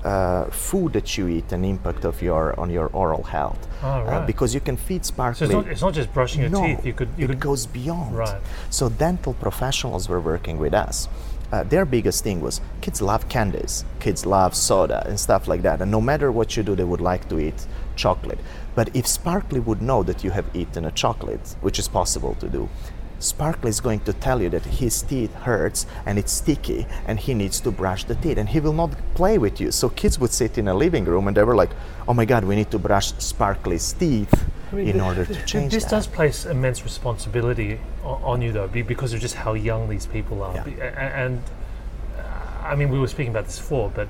uh, 0.08 0.46
food 0.70 0.90
that 0.94 1.08
you 1.18 1.28
eat 1.38 1.52
and 1.56 1.62
impact 1.66 2.04
of 2.12 2.16
your 2.28 2.44
on 2.62 2.70
your 2.78 2.88
oral 3.02 3.24
health. 3.36 3.62
Oh, 3.84 3.88
Uh, 3.88 4.04
right. 4.12 4.28
because 4.32 4.50
you 4.58 4.62
can 4.70 4.78
feed 4.88 5.04
So 5.06 5.10
sparkly. 5.14 5.46
it's 5.46 5.54
not, 5.58 5.68
it's 5.74 5.82
not 5.88 5.94
just 6.00 6.10
brushing 6.18 6.42
your 6.44 6.52
no, 6.58 6.62
teeth. 6.66 6.86
You 6.90 6.94
could 7.00 7.10
you 7.20 7.26
it 7.26 7.30
could 7.30 7.40
goes 7.50 7.62
beyond. 7.80 8.12
Right. 8.26 8.42
So 8.70 8.84
dental 9.06 9.34
professionals 9.46 10.04
were 10.12 10.22
working 10.34 10.58
with 10.66 10.74
us. 10.88 10.98
Uh, 11.52 11.64
their 11.74 11.86
biggest 11.86 12.20
thing 12.26 12.38
was 12.48 12.56
kids 12.82 13.00
love 13.02 13.24
candies, 13.36 13.74
kids 14.06 14.22
love 14.26 14.52
soda 14.70 15.00
and 15.10 15.18
stuff 15.28 15.44
like 15.52 15.62
that. 15.68 15.78
And 15.82 15.90
no 15.98 16.02
matter 16.02 16.28
what 16.38 16.48
you 16.58 16.64
do, 16.70 16.74
they 16.80 16.88
would 16.92 17.06
like 17.12 17.24
to 17.30 17.36
eat 17.48 17.60
chocolate. 17.96 18.40
But 18.76 18.88
if 19.00 19.06
Sparkly 19.08 19.60
would 19.68 19.82
know 19.82 20.04
that 20.10 20.20
you 20.26 20.32
have 20.38 20.46
eaten 20.62 20.84
a 20.86 20.92
chocolate, 21.04 21.46
which 21.66 21.80
is 21.80 21.88
possible 22.00 22.34
to 22.44 22.48
do, 22.58 22.64
Sparkly 23.20 23.70
is 23.70 23.80
going 23.82 24.02
to 24.02 24.14
tell 24.14 24.42
you 24.42 24.50
that 24.50 24.64
his 24.64 25.02
teeth 25.02 25.34
hurts 25.34 25.88
and 26.06 26.20
it's 26.20 26.32
sticky 26.32 26.86
and 27.08 27.20
he 27.20 27.34
needs 27.34 27.60
to 27.62 27.72
brush 27.72 28.04
the 28.04 28.16
teeth 28.16 28.38
and 28.38 28.48
he 28.50 28.60
will 28.60 28.74
not 28.74 28.92
play 29.16 29.38
with 29.40 29.60
you. 29.60 29.72
So 29.72 29.90
kids 29.90 30.20
would 30.20 30.32
sit 30.32 30.58
in 30.58 30.68
a 30.68 30.74
living 30.74 31.04
room 31.06 31.28
and 31.28 31.36
they 31.36 31.44
were 31.44 31.56
like, 31.56 31.72
"Oh 32.08 32.14
my 32.14 32.26
God, 32.26 32.44
we 32.44 32.56
need 32.56 32.70
to 32.72 32.80
brush 32.80 33.14
Sparkly's 33.18 33.92
teeth 33.94 34.34
I 34.72 34.76
mean, 34.76 34.88
in 34.88 34.94
th- 34.94 35.04
order 35.04 35.26
to 35.26 35.46
change 35.46 35.74
This 35.74 35.84
that." 35.86 35.90
does 35.92 36.08
place 36.08 36.46
immense 36.46 36.84
responsibility 36.84 37.80
o- 38.04 38.20
on 38.24 38.42
you, 38.44 38.52
though, 38.52 38.68
because 38.68 39.14
of 39.14 39.20
just 39.20 39.36
how 39.36 39.54
young 39.54 39.90
these 39.90 40.06
people 40.06 40.44
are. 40.44 40.54
Yeah. 40.54 40.64
Be- 40.64 40.80
a- 40.80 40.94
a- 40.94 41.14
And 41.26 41.42
uh, 42.18 42.68
I 42.72 42.76
mean, 42.76 42.90
we 42.90 43.00
were 43.00 43.08
speaking 43.08 43.32
about 43.32 43.46
this 43.46 43.58
before, 43.58 43.92
but 43.96 44.08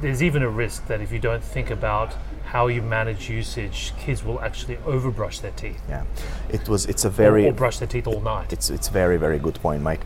there's 0.00 0.22
even 0.22 0.42
a 0.42 0.48
risk 0.48 0.86
that 0.86 1.00
if 1.00 1.12
you 1.12 1.18
don't 1.18 1.42
think 1.42 1.70
about 1.70 2.14
how 2.44 2.68
you 2.68 2.80
manage 2.82 3.28
usage, 3.28 3.92
kids 3.98 4.24
will 4.24 4.40
actually 4.40 4.76
overbrush 4.78 5.40
their 5.40 5.50
teeth 5.52 5.80
Yeah, 5.88 6.04
it 6.48 6.68
was. 6.68 6.86
It's 6.86 7.04
a 7.04 7.08
or, 7.08 7.10
very. 7.10 7.46
or 7.46 7.52
brush 7.52 7.78
their 7.78 7.88
teeth 7.88 8.06
all 8.06 8.20
night. 8.20 8.52
It's 8.52 8.70
it's 8.70 8.88
very 8.88 9.16
very 9.16 9.38
good 9.38 9.54
point, 9.60 9.82
Mike. 9.82 10.04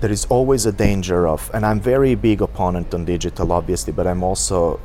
There 0.00 0.10
is 0.12 0.26
always 0.26 0.66
a 0.66 0.72
danger 0.72 1.26
of, 1.26 1.50
and 1.54 1.64
I'm 1.64 1.80
very 1.80 2.14
big 2.14 2.42
opponent 2.42 2.92
on 2.92 3.04
digital, 3.04 3.52
obviously, 3.52 3.92
but 3.92 4.06
I'm 4.06 4.22
also 4.22 4.80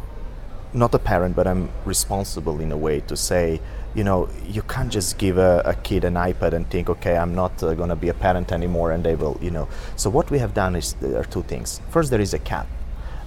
not 0.73 0.93
a 0.93 0.99
parent, 0.99 1.35
but 1.35 1.47
I'm 1.47 1.69
responsible 1.83 2.61
in 2.61 2.71
a 2.71 2.77
way 2.77 3.01
to 3.01 3.17
say, 3.17 3.59
you 3.95 4.03
know, 4.03 4.29
you 4.47 4.61
can't 4.61 4.91
just 4.91 5.17
give 5.17 5.37
a, 5.37 5.61
a 5.65 5.73
kid 5.73 6.03
an 6.03 6.13
iPad 6.13 6.53
and 6.53 6.69
think, 6.69 6.89
okay, 6.89 7.17
I'm 7.17 7.33
not 7.33 7.61
uh, 7.63 7.73
going 7.73 7.89
to 7.89 7.95
be 7.95 8.09
a 8.09 8.13
parent 8.13 8.51
anymore, 8.51 8.91
and 8.91 9.03
they 9.03 9.15
will, 9.15 9.37
you 9.41 9.51
know. 9.51 9.67
So 9.95 10.09
what 10.09 10.29
we 10.29 10.39
have 10.39 10.53
done 10.53 10.75
is 10.75 10.93
there 11.01 11.19
are 11.19 11.25
two 11.25 11.43
things. 11.43 11.81
First, 11.89 12.11
there 12.11 12.21
is 12.21 12.33
a 12.33 12.39
cap. 12.39 12.67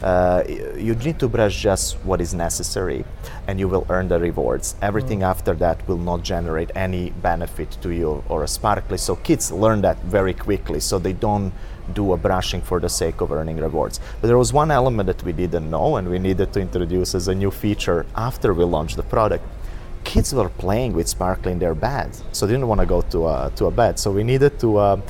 Uh, 0.02 0.42
you 0.76 0.94
need 0.96 1.18
to 1.20 1.28
brush 1.28 1.62
just 1.62 1.94
what 2.04 2.20
is 2.20 2.34
necessary, 2.34 3.04
and 3.46 3.60
you 3.60 3.68
will 3.68 3.86
earn 3.88 4.08
the 4.08 4.18
rewards. 4.18 4.74
Everything 4.82 5.22
after 5.22 5.54
that 5.54 5.86
will 5.86 5.98
not 5.98 6.22
generate 6.22 6.72
any 6.74 7.10
benefit 7.10 7.70
to 7.82 7.90
you 7.90 8.24
or 8.28 8.42
a 8.42 8.48
sparkly. 8.48 8.98
So 8.98 9.14
kids 9.16 9.52
learn 9.52 9.80
that 9.82 9.98
very 10.02 10.34
quickly, 10.34 10.80
so 10.80 10.98
they 10.98 11.12
don't 11.12 11.52
do 11.94 12.12
a 12.12 12.16
brushing 12.16 12.62
for 12.62 12.80
the 12.80 12.88
sake 12.88 13.20
of 13.20 13.30
earning 13.30 13.58
rewards. 13.58 14.00
But 14.20 14.26
there 14.26 14.38
was 14.38 14.52
one 14.52 14.70
element 14.70 15.06
that 15.06 15.22
we 15.22 15.32
didn't 15.32 15.70
know, 15.70 15.96
and 15.96 16.08
we 16.08 16.18
needed 16.18 16.52
to 16.52 16.60
introduce 16.60 17.14
as 17.14 17.28
a 17.28 17.34
new 17.34 17.50
feature 17.50 18.04
after 18.16 18.52
we 18.54 18.64
launched 18.64 18.96
the 18.96 19.02
product. 19.04 19.44
Kids 20.04 20.34
were 20.34 20.48
playing 20.48 20.94
with 20.94 21.06
sparkly 21.06 21.52
in 21.52 21.60
their 21.60 21.76
bed, 21.76 22.10
so 22.32 22.44
they 22.44 22.54
didn't 22.54 22.66
want 22.66 22.80
to 22.80 22.86
go 22.86 23.02
to 23.02 23.28
a, 23.28 23.52
to 23.54 23.66
a 23.66 23.70
bed. 23.70 24.00
So 24.00 24.10
we 24.10 24.24
needed 24.24 24.58
to 24.58 24.76
uh, 24.78 25.00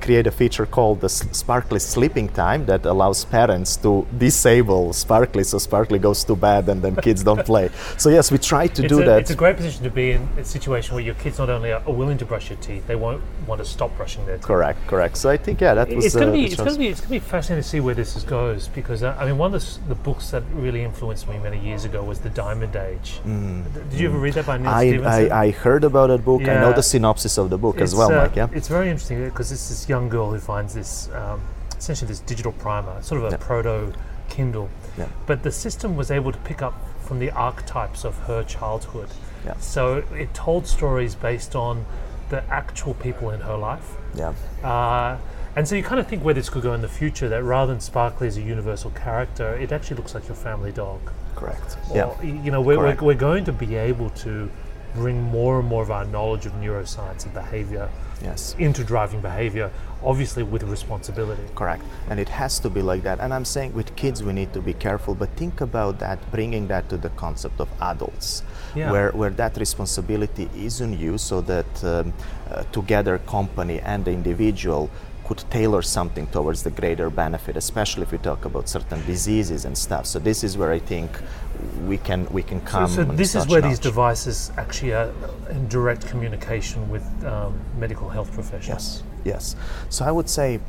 create 0.00 0.26
a 0.26 0.30
feature 0.30 0.66
called 0.66 1.00
the 1.00 1.08
Sparkly 1.08 1.78
Sleeping 1.78 2.28
Time 2.28 2.66
that 2.66 2.84
allows 2.86 3.24
parents 3.24 3.76
to 3.78 4.06
disable 4.18 4.92
Sparkly, 4.92 5.44
so 5.44 5.58
Sparkly 5.58 5.98
goes 5.98 6.24
to 6.24 6.34
bed 6.34 6.68
and 6.68 6.82
then 6.82 6.96
kids 6.96 7.22
don't 7.22 7.44
play. 7.44 7.70
So 7.98 8.10
yes, 8.10 8.30
we 8.30 8.38
try 8.38 8.66
to 8.66 8.82
it's, 8.84 8.92
do 8.92 9.02
a, 9.02 9.04
that. 9.06 9.20
it's 9.20 9.30
a 9.30 9.34
great 9.36 9.56
position 9.56 9.82
to 9.84 9.90
be 9.90 10.12
in 10.12 10.22
a 10.38 10.44
situation 10.44 10.94
where 10.94 11.04
your 11.04 11.14
kids 11.14 11.38
not 11.38 11.50
only 11.50 11.72
are 11.72 11.80
willing 11.86 12.18
to 12.18 12.24
brush 12.24 12.50
your 12.50 12.58
teeth, 12.58 12.86
they 12.86 12.96
won't 12.96 13.22
want 13.46 13.58
to 13.60 13.64
stop 13.64 13.96
brushing 13.96 14.24
their 14.26 14.36
teeth. 14.36 14.46
correct, 14.46 14.86
correct. 14.86 15.16
So 15.16 15.30
I 15.30 15.36
think 15.36 15.60
yeah, 15.60 15.74
that 15.74 15.88
was. 15.88 16.04
it's 16.04 16.14
going 16.14 16.28
uh, 16.28 16.32
to 16.32 16.38
be 16.38 16.44
it's 16.46 16.56
going 16.56 16.72
to 16.72 16.78
be 16.78 16.88
it's 16.88 17.00
going 17.00 17.20
to 17.20 17.26
be 17.26 17.30
fascinating 17.30 17.62
to 17.62 17.68
see 17.68 17.80
where 17.80 17.94
this 17.94 18.22
goes 18.24 18.68
because 18.68 19.02
uh, 19.02 19.16
I 19.18 19.26
mean 19.26 19.38
one 19.38 19.54
of 19.54 19.60
the, 19.62 19.88
the 19.88 19.94
books 19.94 20.30
that 20.30 20.42
really 20.52 20.82
influenced 20.82 21.28
me 21.28 21.38
many 21.38 21.58
years 21.58 21.84
ago 21.84 22.02
was 22.02 22.18
the 22.20 22.30
Diamond 22.30 22.74
Age. 22.76 23.20
D- 23.24 23.30
Did 23.90 24.00
you 24.00 24.08
ever 24.08 24.18
read 24.18 24.34
that 24.34 24.46
by 24.46 24.58
Neal 24.58 24.70
Mm. 24.70 24.74
I, 24.74 24.88
Stephenson? 24.88 25.32
I, 25.32 25.44
I 25.44 25.50
heard 25.50 25.84
about 25.84 26.08
that 26.08 26.24
book. 26.24 26.42
I 26.42 26.54
know 26.60 26.72
the 26.72 26.82
synopsis 26.82 27.38
of 27.38 27.50
the 27.50 27.58
book 27.58 27.80
as 27.80 27.94
well, 27.94 28.10
uh, 28.12 28.22
Mike. 28.22 28.36
Yeah. 28.36 28.48
It's 28.52 28.68
very 28.68 28.88
interesting 28.90 29.24
because 29.24 29.52
it's 29.52 29.70
this 29.76 29.88
young 29.88 30.08
girl 30.08 30.30
who 30.30 30.38
finds 30.38 30.74
this, 30.74 31.08
um, 31.14 31.40
essentially 31.76 32.08
this 32.08 32.20
digital 32.20 32.52
primer, 32.52 33.00
sort 33.02 33.20
of 33.20 33.26
a 33.28 33.30
Yeah. 33.32 33.36
proto 33.38 33.92
Kindle. 34.28 34.68
Yeah. 34.98 35.06
But 35.26 35.42
the 35.42 35.52
system 35.52 35.96
was 35.96 36.10
able 36.10 36.32
to 36.32 36.38
pick 36.38 36.62
up 36.62 36.74
from 37.04 37.18
the 37.18 37.30
archetypes 37.30 38.04
of 38.04 38.16
her 38.26 38.42
childhood. 38.42 39.08
Yeah. 39.44 39.54
So 39.60 40.02
it 40.14 40.32
told 40.34 40.66
stories 40.66 41.14
based 41.14 41.54
on 41.54 41.84
the 42.30 42.42
actual 42.50 42.94
people 42.94 43.30
in 43.30 43.40
her 43.40 43.56
life. 43.56 43.94
Yeah. 44.14 44.32
Uh, 44.64 45.18
and 45.54 45.68
so 45.68 45.76
you 45.76 45.82
kind 45.82 46.00
of 46.00 46.06
think 46.08 46.24
where 46.24 46.34
this 46.34 46.48
could 46.48 46.62
go 46.62 46.72
in 46.74 46.80
the 46.82 46.88
future 46.88 47.28
that 47.28 47.42
rather 47.44 47.72
than 47.72 47.80
Sparkly 47.80 48.26
as 48.28 48.36
a 48.36 48.42
universal 48.42 48.90
character, 48.90 49.54
it 49.54 49.70
actually 49.72 49.98
looks 49.98 50.14
like 50.14 50.26
your 50.26 50.34
family 50.36 50.72
dog. 50.72 51.00
Correct. 51.36 51.76
Or, 51.90 51.96
Yeah. 51.96 52.22
You 52.22 52.50
know, 52.50 52.60
we're, 52.62 52.78
we're, 52.78 52.84
Correct. 52.84 53.02
we're 53.02 53.14
going 53.14 53.44
to 53.44 53.52
be 53.52 53.76
able 53.76 54.10
to 54.24 54.50
bring 54.96 55.20
more 55.22 55.60
and 55.60 55.68
more 55.68 55.82
of 55.82 55.90
our 55.90 56.04
knowledge 56.06 56.46
of 56.46 56.52
neuroscience 56.54 57.24
and 57.24 57.34
behavior 57.34 57.88
Yes. 58.22 58.56
into 58.58 58.82
driving 58.82 59.20
behavior, 59.20 59.70
obviously 60.02 60.42
with 60.42 60.62
responsibility. 60.62 61.42
Correct. 61.54 61.82
And 62.08 62.18
it 62.18 62.30
has 62.30 62.58
to 62.60 62.70
be 62.70 62.80
like 62.80 63.02
that. 63.02 63.20
And 63.20 63.32
I'm 63.34 63.44
saying 63.44 63.74
with 63.74 63.94
kids, 63.94 64.22
we 64.22 64.32
need 64.32 64.52
to 64.54 64.62
be 64.62 64.72
careful, 64.72 65.14
but 65.14 65.28
think 65.36 65.60
about 65.60 65.98
that, 65.98 66.18
bringing 66.30 66.66
that 66.68 66.88
to 66.88 66.96
the 66.96 67.10
concept 67.10 67.60
of 67.60 67.68
adults, 67.80 68.42
Yeah. 68.74 68.90
where, 68.90 69.10
where 69.12 69.30
that 69.42 69.58
responsibility 69.58 70.48
is 70.56 70.80
on 70.80 70.98
you 70.98 71.18
so 71.18 71.42
that 71.42 71.84
um, 71.84 72.14
uh, 72.50 72.62
together 72.72 73.18
company 73.18 73.80
and 73.80 74.04
the 74.06 74.12
individual 74.12 74.88
could 75.26 75.42
tailor 75.50 75.82
something 75.82 76.26
towards 76.28 76.62
the 76.62 76.70
greater 76.70 77.10
benefit, 77.10 77.56
especially 77.56 78.02
if 78.02 78.12
we 78.12 78.18
talk 78.18 78.44
about 78.44 78.68
certain 78.68 79.04
diseases 79.06 79.64
and 79.64 79.76
stuff. 79.76 80.06
So 80.06 80.18
this 80.20 80.44
is 80.44 80.56
where 80.56 80.70
I 80.70 80.78
think 80.78 81.10
we 81.90 81.98
can 81.98 82.20
we 82.38 82.42
can 82.42 82.60
come. 82.60 82.88
so 82.88 83.02
and 83.02 83.18
this 83.18 83.34
is 83.34 83.46
where 83.48 83.60
these 83.60 83.80
devices 83.80 84.52
actually 84.56 84.94
are 84.94 85.10
in 85.50 85.68
direct 85.68 86.06
communication 86.06 86.88
with 86.88 87.04
um, 87.24 87.58
medical 87.78 88.08
health 88.08 88.30
professionals. 88.32 89.02
Yes, 89.24 89.32
yes. 89.32 89.56
So 89.88 90.04
I 90.04 90.12
would 90.12 90.30
say 90.30 90.60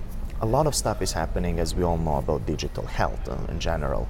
a 0.42 0.46
lot 0.46 0.66
of 0.68 0.76
stuff 0.76 1.02
is 1.02 1.12
happening, 1.12 1.60
as 1.60 1.76
we 1.76 1.84
all 1.84 1.98
know, 1.98 2.18
about 2.18 2.46
digital 2.46 2.86
health 2.86 3.24
uh, 3.30 3.52
in 3.52 3.60
general, 3.60 4.08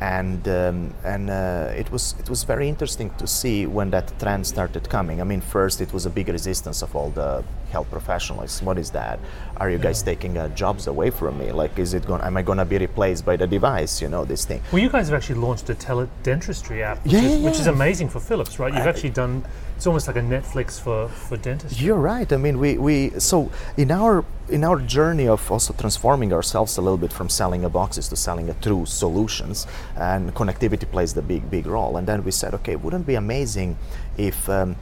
and 0.00 0.46
um, 0.48 0.94
and 1.04 1.30
uh, 1.30 1.72
it 1.82 1.90
was 1.90 2.14
it 2.18 2.28
was 2.30 2.44
very 2.44 2.68
interesting 2.68 3.10
to 3.18 3.26
see 3.26 3.66
when 3.66 3.90
that 3.90 4.06
trend 4.20 4.46
started 4.46 4.88
coming. 4.88 5.20
I 5.20 5.24
mean, 5.24 5.40
first 5.40 5.80
it 5.80 5.92
was 5.92 6.06
a 6.06 6.10
big 6.10 6.28
resistance 6.28 6.82
of 6.82 6.94
all 6.94 7.10
the 7.10 7.44
health 7.70 7.90
professionals. 7.90 8.62
What 8.62 8.78
is 8.78 8.90
that? 8.90 9.18
Are 9.56 9.70
you 9.70 9.78
guys 9.78 10.02
taking 10.02 10.36
uh, 10.38 10.48
jobs 10.48 10.86
away 10.86 11.10
from 11.10 11.38
me? 11.38 11.52
Like, 11.52 11.78
is 11.78 11.94
it 11.94 12.06
going? 12.06 12.22
Am 12.22 12.36
I 12.36 12.42
going 12.42 12.58
to 12.58 12.64
be 12.64 12.78
replaced 12.78 13.24
by 13.24 13.36
the 13.36 13.46
device? 13.46 14.00
You 14.02 14.08
know, 14.08 14.24
this 14.24 14.44
thing. 14.44 14.62
Well, 14.72 14.82
you 14.82 14.88
guys 14.88 15.08
have 15.08 15.16
actually 15.16 15.40
launched 15.40 15.68
a 15.70 15.74
teledentistry 15.74 16.80
app, 16.82 17.02
which, 17.04 17.12
Yeah, 17.12 17.20
is, 17.20 17.38
yeah, 17.38 17.44
which 17.50 17.58
is 17.60 17.66
amazing 17.66 18.08
for 18.08 18.20
Philips, 18.20 18.58
right? 18.58 18.72
You've 18.72 18.86
I- 18.86 18.90
actually 18.90 19.10
done. 19.10 19.44
It's 19.76 19.86
almost 19.86 20.08
like 20.08 20.16
a 20.16 20.20
Netflix 20.20 20.80
for 20.80 21.08
for 21.08 21.36
dentistry. 21.36 21.86
You're 21.86 22.00
right. 22.00 22.32
I 22.32 22.36
mean, 22.36 22.58
we, 22.58 22.78
we 22.78 23.10
so 23.20 23.50
in 23.76 23.92
our 23.92 24.24
in 24.48 24.64
our 24.64 24.80
journey 24.80 25.28
of 25.28 25.48
also 25.52 25.72
transforming 25.72 26.32
ourselves 26.32 26.78
a 26.78 26.82
little 26.82 26.98
bit 26.98 27.12
from 27.12 27.28
selling 27.28 27.64
a 27.64 27.68
boxes 27.68 28.08
to 28.08 28.16
selling 28.16 28.50
a 28.50 28.54
true 28.54 28.86
solutions, 28.86 29.68
and 29.96 30.34
connectivity 30.34 30.90
plays 30.90 31.14
the 31.14 31.22
big 31.22 31.48
big 31.48 31.66
role. 31.66 31.96
And 31.96 32.08
then 32.08 32.24
we 32.24 32.32
said, 32.32 32.54
okay, 32.54 32.74
wouldn't 32.74 33.02
it 33.04 33.06
be 33.06 33.14
amazing 33.14 33.76
if 34.16 34.48
um, 34.48 34.74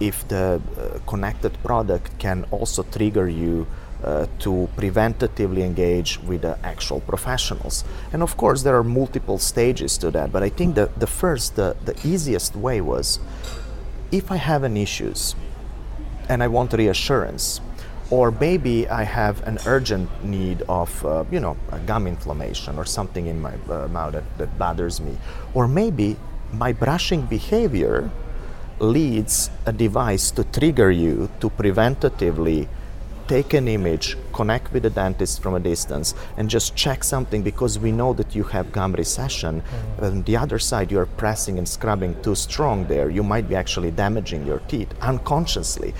if 0.00 0.26
the 0.28 0.60
uh, 0.60 0.98
connected 1.06 1.52
product 1.62 2.18
can 2.18 2.44
also 2.50 2.82
trigger 2.82 3.28
you. 3.28 3.66
Uh, 4.02 4.26
to 4.38 4.66
preventatively 4.78 5.60
engage 5.60 6.18
with 6.20 6.40
the 6.40 6.58
actual 6.64 7.00
professionals. 7.00 7.84
And 8.14 8.22
of 8.22 8.34
course, 8.38 8.62
there 8.62 8.74
are 8.74 8.82
multiple 8.82 9.38
stages 9.38 9.98
to 9.98 10.10
that, 10.12 10.32
but 10.32 10.42
I 10.42 10.48
think 10.48 10.74
the, 10.74 10.88
the 10.96 11.06
first, 11.06 11.56
the, 11.56 11.76
the 11.84 11.94
easiest 12.02 12.56
way 12.56 12.80
was 12.80 13.20
if 14.10 14.32
I 14.32 14.36
have 14.36 14.62
an 14.62 14.78
issues 14.78 15.34
and 16.30 16.42
I 16.42 16.48
want 16.48 16.72
reassurance, 16.72 17.60
or 18.10 18.30
maybe 18.30 18.88
I 18.88 19.02
have 19.04 19.46
an 19.46 19.58
urgent 19.66 20.08
need 20.24 20.62
of, 20.66 21.04
uh, 21.04 21.24
you 21.30 21.38
know, 21.38 21.58
a 21.70 21.78
gum 21.80 22.06
inflammation 22.06 22.78
or 22.78 22.86
something 22.86 23.26
in 23.26 23.38
my 23.40 23.52
uh, 23.68 23.86
mouth 23.88 24.14
that, 24.14 24.38
that 24.38 24.58
bothers 24.58 25.00
me, 25.00 25.18
or 25.52 25.68
maybe 25.68 26.16
my 26.52 26.72
brushing 26.72 27.26
behavior 27.26 28.10
leads 28.80 29.50
a 29.66 29.72
device 29.72 30.30
to 30.32 30.44
trigger 30.44 30.90
you 30.90 31.28
to 31.40 31.50
preventatively 31.50 32.68
take 33.30 33.54
an 33.54 33.68
image, 33.68 34.16
connect 34.32 34.72
with 34.72 34.82
the 34.82 34.90
dentist 34.90 35.40
from 35.40 35.54
a 35.54 35.60
distance, 35.60 36.14
and 36.36 36.50
just 36.50 36.74
check 36.74 37.04
something 37.04 37.42
because 37.42 37.78
we 37.78 37.92
know 37.92 38.12
that 38.12 38.34
you 38.34 38.42
have 38.42 38.72
gum 38.72 38.92
recession. 38.92 39.62
Mm. 39.62 40.02
On 40.02 40.22
the 40.22 40.36
other 40.36 40.58
side, 40.58 40.90
you're 40.90 41.06
pressing 41.06 41.56
and 41.56 41.68
scrubbing 41.68 42.20
too 42.22 42.34
strong 42.34 42.88
there. 42.88 43.08
You 43.08 43.22
might 43.22 43.48
be 43.48 43.54
actually 43.54 43.92
damaging 43.92 44.44
your 44.44 44.58
teeth 44.66 44.92
unconsciously. 45.00 45.94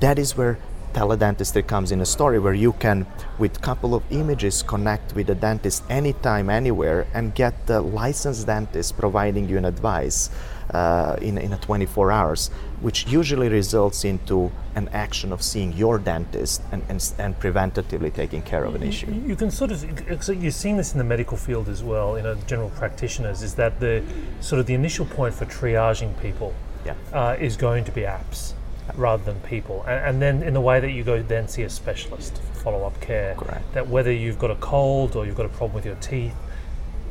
That 0.00 0.18
is 0.18 0.36
where 0.36 0.58
teledentistry 0.92 1.64
comes 1.66 1.92
in 1.92 2.00
a 2.00 2.06
story 2.06 2.38
where 2.38 2.52
you 2.52 2.72
can 2.72 3.06
with 3.38 3.60
couple 3.62 3.94
of 3.94 4.02
images 4.10 4.62
connect 4.62 5.14
with 5.14 5.30
a 5.30 5.34
dentist 5.34 5.84
anytime 5.88 6.50
anywhere 6.50 7.06
and 7.14 7.34
get 7.34 7.66
the 7.66 7.80
licensed 7.80 8.46
dentist 8.46 8.98
providing 8.98 9.48
you 9.48 9.56
an 9.56 9.64
advice 9.64 10.30
uh, 10.72 11.16
in, 11.20 11.38
in 11.38 11.52
a 11.52 11.58
24 11.58 12.10
hours 12.10 12.50
which 12.80 13.06
usually 13.06 13.48
results 13.48 14.04
into 14.04 14.50
an 14.74 14.88
action 14.88 15.32
of 15.32 15.42
seeing 15.42 15.72
your 15.74 15.98
dentist 15.98 16.62
and, 16.72 16.82
and, 16.88 17.12
and 17.18 17.38
preventatively 17.38 18.12
taking 18.12 18.42
care 18.42 18.64
of 18.64 18.74
an 18.74 18.82
issue 18.82 19.06
You 19.26 19.36
can 19.36 19.50
sort 19.50 19.70
of 19.70 19.84
so 20.20 20.32
you're 20.32 20.50
seeing 20.50 20.76
this 20.76 20.92
in 20.92 20.98
the 20.98 21.04
medical 21.04 21.36
field 21.36 21.68
as 21.68 21.82
well. 21.82 22.16
You 22.16 22.22
know, 22.22 22.34
general 22.46 22.70
practitioners 22.70 23.42
is 23.42 23.54
that 23.56 23.78
the 23.80 24.02
sort 24.40 24.60
of 24.60 24.66
the 24.66 24.74
initial 24.74 25.06
point 25.06 25.34
for 25.34 25.44
triaging 25.46 26.20
people 26.20 26.54
Yeah. 26.84 26.94
uh, 27.12 27.36
is 27.38 27.56
going 27.56 27.84
to 27.84 27.92
be 27.92 28.02
apps 28.02 28.54
rather 28.96 29.22
than 29.22 29.38
people, 29.40 29.84
and, 29.86 30.04
and 30.06 30.22
then 30.22 30.42
in 30.42 30.54
the 30.54 30.60
way 30.60 30.80
that 30.80 30.90
you 30.90 31.04
go 31.04 31.22
then 31.22 31.46
see 31.48 31.62
a 31.62 31.70
specialist 31.70 32.38
for 32.38 32.54
follow 32.62 32.84
up 32.84 33.00
care. 33.00 33.34
Correct. 33.36 33.72
That 33.74 33.88
whether 33.88 34.12
you've 34.12 34.38
got 34.38 34.50
a 34.50 34.56
cold 34.56 35.14
or 35.16 35.24
you've 35.26 35.36
got 35.36 35.46
a 35.46 35.50
problem 35.50 35.74
with 35.74 35.86
your 35.86 35.94
teeth, 35.96 36.34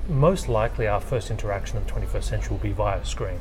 most 0.07 0.47
likely 0.49 0.87
our 0.87 1.01
first 1.01 1.31
interaction 1.31 1.77
in 1.77 1.85
the 1.85 1.91
21st 1.91 2.23
century 2.23 2.51
will 2.51 2.63
be 2.63 2.71
via 2.71 3.03
screen. 3.05 3.39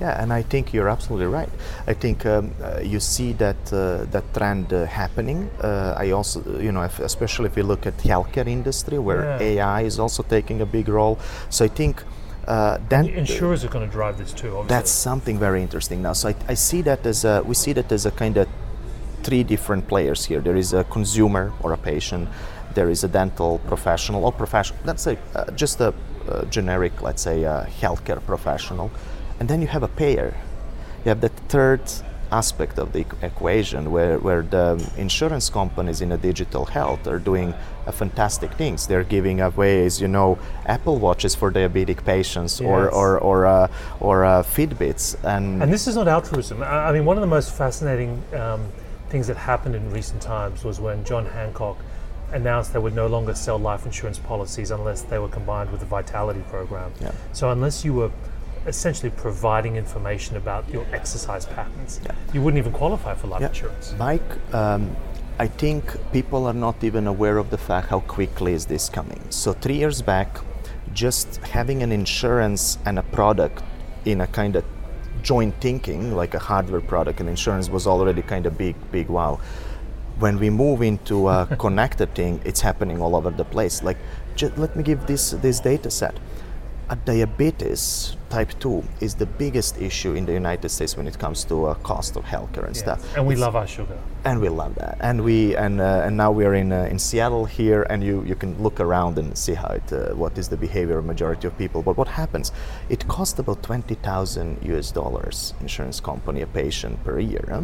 Yeah, 0.00 0.22
and 0.22 0.30
I 0.32 0.42
think 0.42 0.74
you're 0.74 0.90
absolutely 0.90 1.26
right. 1.26 1.48
I 1.86 1.94
think 1.94 2.26
um, 2.26 2.52
uh, 2.62 2.80
you 2.82 3.00
see 3.00 3.32
that 3.34 3.72
uh, 3.72 4.04
that 4.10 4.24
trend 4.34 4.72
uh, 4.72 4.84
happening. 4.84 5.48
Uh, 5.60 5.94
I 5.96 6.10
also, 6.10 6.42
you 6.60 6.70
know, 6.70 6.82
if, 6.82 6.98
especially 6.98 7.46
if 7.46 7.56
you 7.56 7.62
look 7.62 7.86
at 7.86 7.96
healthcare 7.98 8.46
industry 8.46 8.98
where 8.98 9.22
Yeah. 9.22 9.48
AI 9.64 9.82
is 9.82 9.98
also 9.98 10.22
taking 10.22 10.60
a 10.60 10.66
big 10.66 10.88
role. 10.88 11.18
So 11.48 11.64
I 11.64 11.68
think 11.68 12.04
uh, 12.46 12.78
then 12.88 13.06
Insurers 13.06 13.64
are 13.64 13.68
going 13.68 13.86
to 13.86 13.90
drive 13.90 14.18
this 14.18 14.32
too. 14.32 14.48
Obviously. 14.48 14.68
that's 14.68 14.90
something 14.90 15.38
very 15.38 15.62
interesting 15.62 16.02
now. 16.02 16.12
So 16.12 16.28
I, 16.28 16.34
I 16.48 16.54
see 16.54 16.82
that 16.82 17.04
as 17.06 17.24
a, 17.24 17.42
we 17.42 17.54
see 17.54 17.72
that 17.72 17.90
as 17.90 18.06
a 18.06 18.10
kind 18.10 18.36
of 18.36 18.48
three 19.22 19.42
different 19.42 19.88
players 19.88 20.26
here. 20.26 20.40
There 20.40 20.56
is 20.56 20.72
a 20.72 20.84
consumer 20.84 21.52
or 21.62 21.72
a 21.72 21.78
patient. 21.78 22.28
There 22.76 22.90
is 22.90 23.04
a 23.04 23.08
dental 23.08 23.58
professional 23.66 24.24
or 24.26 24.32
professional. 24.32 24.78
Let's 24.84 25.02
say 25.02 25.16
uh, 25.34 25.50
just 25.62 25.80
a, 25.80 25.94
uh 26.28 26.44
generic, 26.56 26.94
let's 27.00 27.22
say, 27.22 27.36
uh, 27.44 27.64
healthcare 27.82 28.20
professional, 28.32 28.90
and 29.40 29.48
then 29.48 29.58
you 29.62 29.68
have 29.76 29.82
a 29.82 29.92
payer. 30.02 30.34
You 31.04 31.08
have 31.08 31.22
the 31.22 31.32
third 31.48 31.80
aspect 32.32 32.78
of 32.78 32.92
the 32.92 33.04
equation 33.22 33.90
where, 33.94 34.18
where 34.18 34.42
the 34.42 34.66
insurance 34.98 35.48
companies 35.48 36.00
in 36.00 36.10
a 36.12 36.16
digital 36.18 36.64
health 36.66 37.06
are 37.06 37.20
doing 37.20 37.54
fantastic 37.92 38.52
things. 38.54 38.86
They're 38.88 39.04
giving 39.16 39.40
away, 39.40 39.86
as 39.86 40.00
you 40.02 40.08
know, 40.08 40.38
Apple 40.66 40.98
Watches 40.98 41.34
for 41.36 41.52
diabetic 41.52 42.04
patients 42.04 42.60
or, 42.60 42.84
Yes. 42.84 42.92
or, 42.92 43.18
or, 43.20 43.46
uh, 43.46 43.68
or 44.00 44.24
uh, 44.24 44.42
Fitbits. 44.42 45.16
And, 45.24 45.62
And 45.62 45.72
this 45.72 45.86
is 45.86 45.94
not 45.94 46.08
altruism. 46.08 46.62
I 46.62 46.88
I 46.88 46.92
mean, 46.92 47.04
one 47.06 47.16
of 47.16 47.22
the 47.26 47.32
most 47.38 47.48
fascinating 47.62 48.12
um, 48.34 48.60
things 49.08 49.26
that 49.28 49.36
happened 49.36 49.74
in 49.76 49.84
recent 49.92 50.20
times 50.20 50.64
was 50.64 50.80
when 50.80 51.04
John 51.04 51.26
Hancock 51.26 51.78
announced 52.32 52.72
they 52.72 52.78
would 52.78 52.94
no 52.94 53.06
longer 53.06 53.34
sell 53.34 53.58
life 53.58 53.86
insurance 53.86 54.18
policies 54.18 54.70
unless 54.70 55.02
they 55.02 55.18
were 55.18 55.28
combined 55.28 55.70
with 55.70 55.80
the 55.80 55.86
Vitality 55.86 56.42
program. 56.50 56.92
Yeah. 57.00 57.12
So 57.32 57.50
unless 57.50 57.84
you 57.84 57.94
were 57.94 58.10
essentially 58.66 59.10
providing 59.10 59.76
information 59.76 60.36
about 60.36 60.68
your 60.68 60.84
exercise 60.92 61.46
patterns, 61.46 62.00
Yeah. 62.04 62.12
you 62.32 62.42
wouldn't 62.42 62.58
even 62.58 62.72
qualify 62.72 63.14
for 63.14 63.28
life 63.28 63.40
Yeah. 63.40 63.48
insurance. 63.48 63.94
Mike, 63.98 64.30
um, 64.52 64.96
I 65.38 65.46
think 65.46 65.82
people 66.12 66.46
are 66.46 66.54
not 66.54 66.82
even 66.82 67.06
aware 67.06 67.38
of 67.38 67.50
the 67.50 67.58
fact 67.58 67.88
how 67.90 68.00
quickly 68.00 68.54
is 68.54 68.66
this 68.66 68.88
coming. 68.88 69.20
So 69.30 69.52
three 69.52 69.76
years 69.76 70.02
back, 70.02 70.38
just 70.92 71.36
having 71.52 71.82
an 71.82 71.92
insurance 71.92 72.78
and 72.86 72.98
a 72.98 73.02
product 73.02 73.62
in 74.04 74.20
a 74.20 74.26
kind 74.26 74.56
of 74.56 74.64
joint 75.22 75.54
thinking, 75.60 76.16
like 76.16 76.34
a 76.34 76.38
hardware 76.38 76.80
product 76.80 77.20
and 77.20 77.28
insurance, 77.28 77.68
was 77.68 77.86
already 77.86 78.22
kind 78.22 78.46
of 78.46 78.56
big, 78.56 78.74
big 78.90 79.08
wow. 79.08 79.38
When 80.18 80.38
we 80.38 80.50
move 80.50 80.82
into 80.82 81.28
a 81.28 81.46
connected 81.58 82.14
thing, 82.14 82.40
it's 82.44 82.60
happening 82.62 83.00
all 83.02 83.14
over 83.16 83.30
the 83.30 83.44
place. 83.44 83.82
Like, 83.82 83.98
ju- 84.34 84.52
let 84.56 84.74
me 84.76 84.82
give 84.82 85.06
this 85.06 85.30
this 85.42 85.60
data 85.60 85.90
set. 85.90 86.14
A 86.88 86.94
diabetes 86.96 88.16
type 88.30 88.50
2 88.60 88.82
is 89.00 89.14
the 89.16 89.26
biggest 89.26 89.80
issue 89.80 90.14
in 90.14 90.24
the 90.24 90.32
United 90.32 90.68
States 90.68 90.96
when 90.96 91.06
it 91.08 91.18
comes 91.18 91.44
to 91.44 91.66
uh, 91.66 91.74
cost 91.82 92.16
of 92.16 92.24
healthcare 92.24 92.64
and 92.66 92.76
Yes. 92.76 92.84
stuff. 92.84 93.16
And 93.16 93.26
we 93.26 93.34
It's- 93.34 93.44
love 93.46 93.56
our 93.56 93.66
sugar. 93.66 93.96
and 94.24 94.40
we 94.40 94.48
love 94.48 94.74
that. 94.76 94.96
And 95.00 95.20
we 95.22 95.54
and 95.56 95.80
uh, 95.80 96.06
and 96.06 96.16
now 96.16 96.30
we 96.32 96.44
are 96.46 96.54
in 96.54 96.72
uh, 96.72 96.88
in 96.92 96.98
Seattle 96.98 97.44
here, 97.44 97.82
and 97.90 98.02
you 98.02 98.22
you 98.30 98.34
can 98.36 98.52
look 98.62 98.80
around 98.80 99.18
and 99.18 99.36
see 99.36 99.54
how 99.54 99.68
it 99.80 99.92
uh, 99.92 99.98
what 100.22 100.38
is 100.38 100.48
the 100.48 100.56
behavior 100.56 100.98
of 100.98 101.04
majority 101.04 101.46
of 101.48 101.54
people. 101.58 101.80
But 101.82 101.96
what 101.96 102.08
happens? 102.08 102.52
It 102.88 103.06
costs 103.08 103.38
about 103.40 103.62
twenty 103.62 103.94
thousand 104.08 104.48
U.S. 104.72 104.92
dollars 104.92 105.54
insurance 105.60 106.00
company 106.02 106.42
a 106.42 106.46
patient 106.46 106.94
per 107.04 107.18
year. 107.20 107.44
huh? 107.48 107.62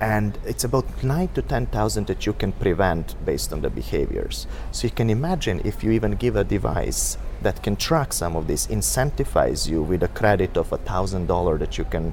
And 0.00 0.38
it's 0.44 0.62
about 0.62 1.02
nine 1.02 1.28
to 1.34 1.42
ten 1.42 1.66
thousand 1.66 2.06
that 2.06 2.24
you 2.24 2.32
can 2.32 2.52
prevent 2.52 3.16
based 3.24 3.52
on 3.52 3.62
the 3.62 3.70
behaviors. 3.70 4.46
So 4.70 4.86
you 4.86 4.92
can 4.92 5.10
imagine 5.10 5.60
if 5.64 5.82
you 5.82 5.90
even 5.90 6.12
give 6.12 6.36
a 6.36 6.44
device 6.44 7.18
that 7.42 7.62
can 7.62 7.76
track 7.76 8.12
some 8.12 8.36
of 8.36 8.46
this, 8.46 8.68
incentivize 8.68 9.68
you 9.68 9.82
with 9.82 10.02
a 10.02 10.08
credit 10.08 10.56
of 10.56 10.72
a 10.72 10.78
thousand 10.78 11.26
dollar 11.26 11.58
that 11.58 11.78
you 11.78 11.84
can 11.84 12.12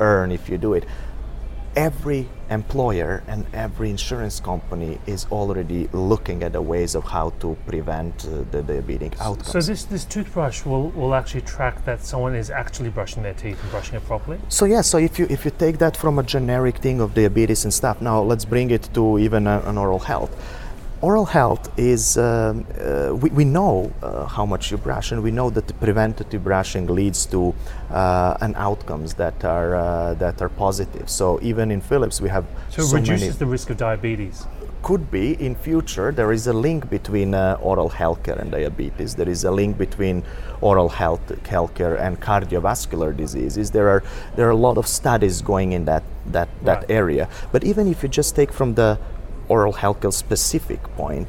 earn 0.00 0.30
if 0.30 0.48
you 0.48 0.56
do 0.56 0.74
it 0.74 0.84
every 1.76 2.28
employer 2.50 3.22
and 3.26 3.46
every 3.52 3.90
insurance 3.90 4.40
company 4.40 4.98
is 5.06 5.26
already 5.30 5.88
looking 5.92 6.42
at 6.42 6.52
the 6.52 6.62
ways 6.62 6.94
of 6.94 7.04
how 7.04 7.30
to 7.40 7.56
prevent 7.66 8.24
uh, 8.24 8.44
the 8.50 8.62
diabetic 8.62 9.18
outcomes. 9.20 9.52
So 9.52 9.60
this, 9.60 9.84
this 9.84 10.04
toothbrush 10.04 10.64
will, 10.64 10.90
will 10.90 11.14
actually 11.14 11.42
track 11.42 11.84
that 11.84 12.04
someone 12.04 12.34
is 12.34 12.50
actually 12.50 12.90
brushing 12.90 13.22
their 13.22 13.34
teeth 13.34 13.60
and 13.62 13.70
brushing 13.70 13.96
it 13.96 14.04
properly? 14.04 14.38
So 14.48 14.64
yeah, 14.64 14.80
so 14.80 14.98
if 14.98 15.18
you 15.18 15.26
if 15.30 15.44
you 15.44 15.50
take 15.50 15.78
that 15.78 15.96
from 15.96 16.18
a 16.18 16.22
generic 16.22 16.78
thing 16.78 17.00
of 17.00 17.14
diabetes 17.14 17.64
and 17.64 17.72
stuff, 17.72 18.00
now 18.00 18.20
let's 18.22 18.44
bring 18.44 18.70
it 18.70 18.88
to 18.94 19.18
even 19.18 19.46
a, 19.46 19.60
an 19.66 19.78
oral 19.78 19.98
health. 19.98 20.34
Oral 21.00 21.26
health 21.26 21.70
is 21.78 22.18
um, 22.18 22.66
uh, 22.80 23.14
we, 23.14 23.30
we 23.30 23.44
know 23.44 23.92
uh, 24.02 24.26
how 24.26 24.44
much 24.44 24.72
you 24.72 24.76
brush, 24.76 25.12
and 25.12 25.22
we 25.22 25.30
know 25.30 25.48
that 25.48 25.68
the 25.68 25.74
preventative 25.74 26.42
brushing 26.42 26.88
leads 26.88 27.24
to 27.26 27.54
uh, 27.90 28.36
an 28.40 28.56
outcomes 28.56 29.14
that 29.14 29.44
are 29.44 29.76
uh, 29.76 30.14
that 30.14 30.42
are 30.42 30.48
positive. 30.48 31.08
So 31.08 31.38
even 31.40 31.70
in 31.70 31.80
Philips, 31.80 32.20
we 32.20 32.28
have 32.30 32.44
So 32.70 32.82
so 32.82 32.96
reduces 32.96 33.20
many 33.20 33.38
the 33.38 33.46
risk 33.46 33.70
of 33.70 33.76
diabetes. 33.76 34.44
could 34.82 35.08
be 35.10 35.34
in 35.46 35.54
future 35.56 36.12
there 36.12 36.32
is 36.32 36.46
a 36.46 36.52
link 36.52 36.88
between 36.88 37.34
uh, 37.34 37.58
oral 37.70 37.90
healthcare 37.90 38.38
and 38.40 38.50
diabetes 38.52 39.14
there 39.16 39.28
is 39.28 39.42
a 39.44 39.50
link 39.50 39.76
between 39.76 40.22
oral 40.60 40.88
health 40.88 41.24
healthcare 41.54 41.98
and 42.04 42.20
cardiovascular 42.20 43.10
diseases 43.22 43.70
there 43.72 43.88
are 43.88 44.02
there 44.36 44.46
are 44.46 44.56
a 44.60 44.62
lot 44.68 44.78
of 44.78 44.86
studies 44.86 45.42
going 45.42 45.72
in 45.72 45.84
that 45.84 46.04
that 46.34 46.48
that 46.68 46.80
Right. 46.82 47.00
area 47.00 47.24
but 47.52 47.64
even 47.64 47.84
if 47.92 48.02
you 48.04 48.08
just 48.08 48.36
take 48.36 48.52
from 48.52 48.74
the 48.74 48.90
oral 49.48 49.72
healthcare 49.72 50.12
specific 50.12 50.82
point 50.96 51.28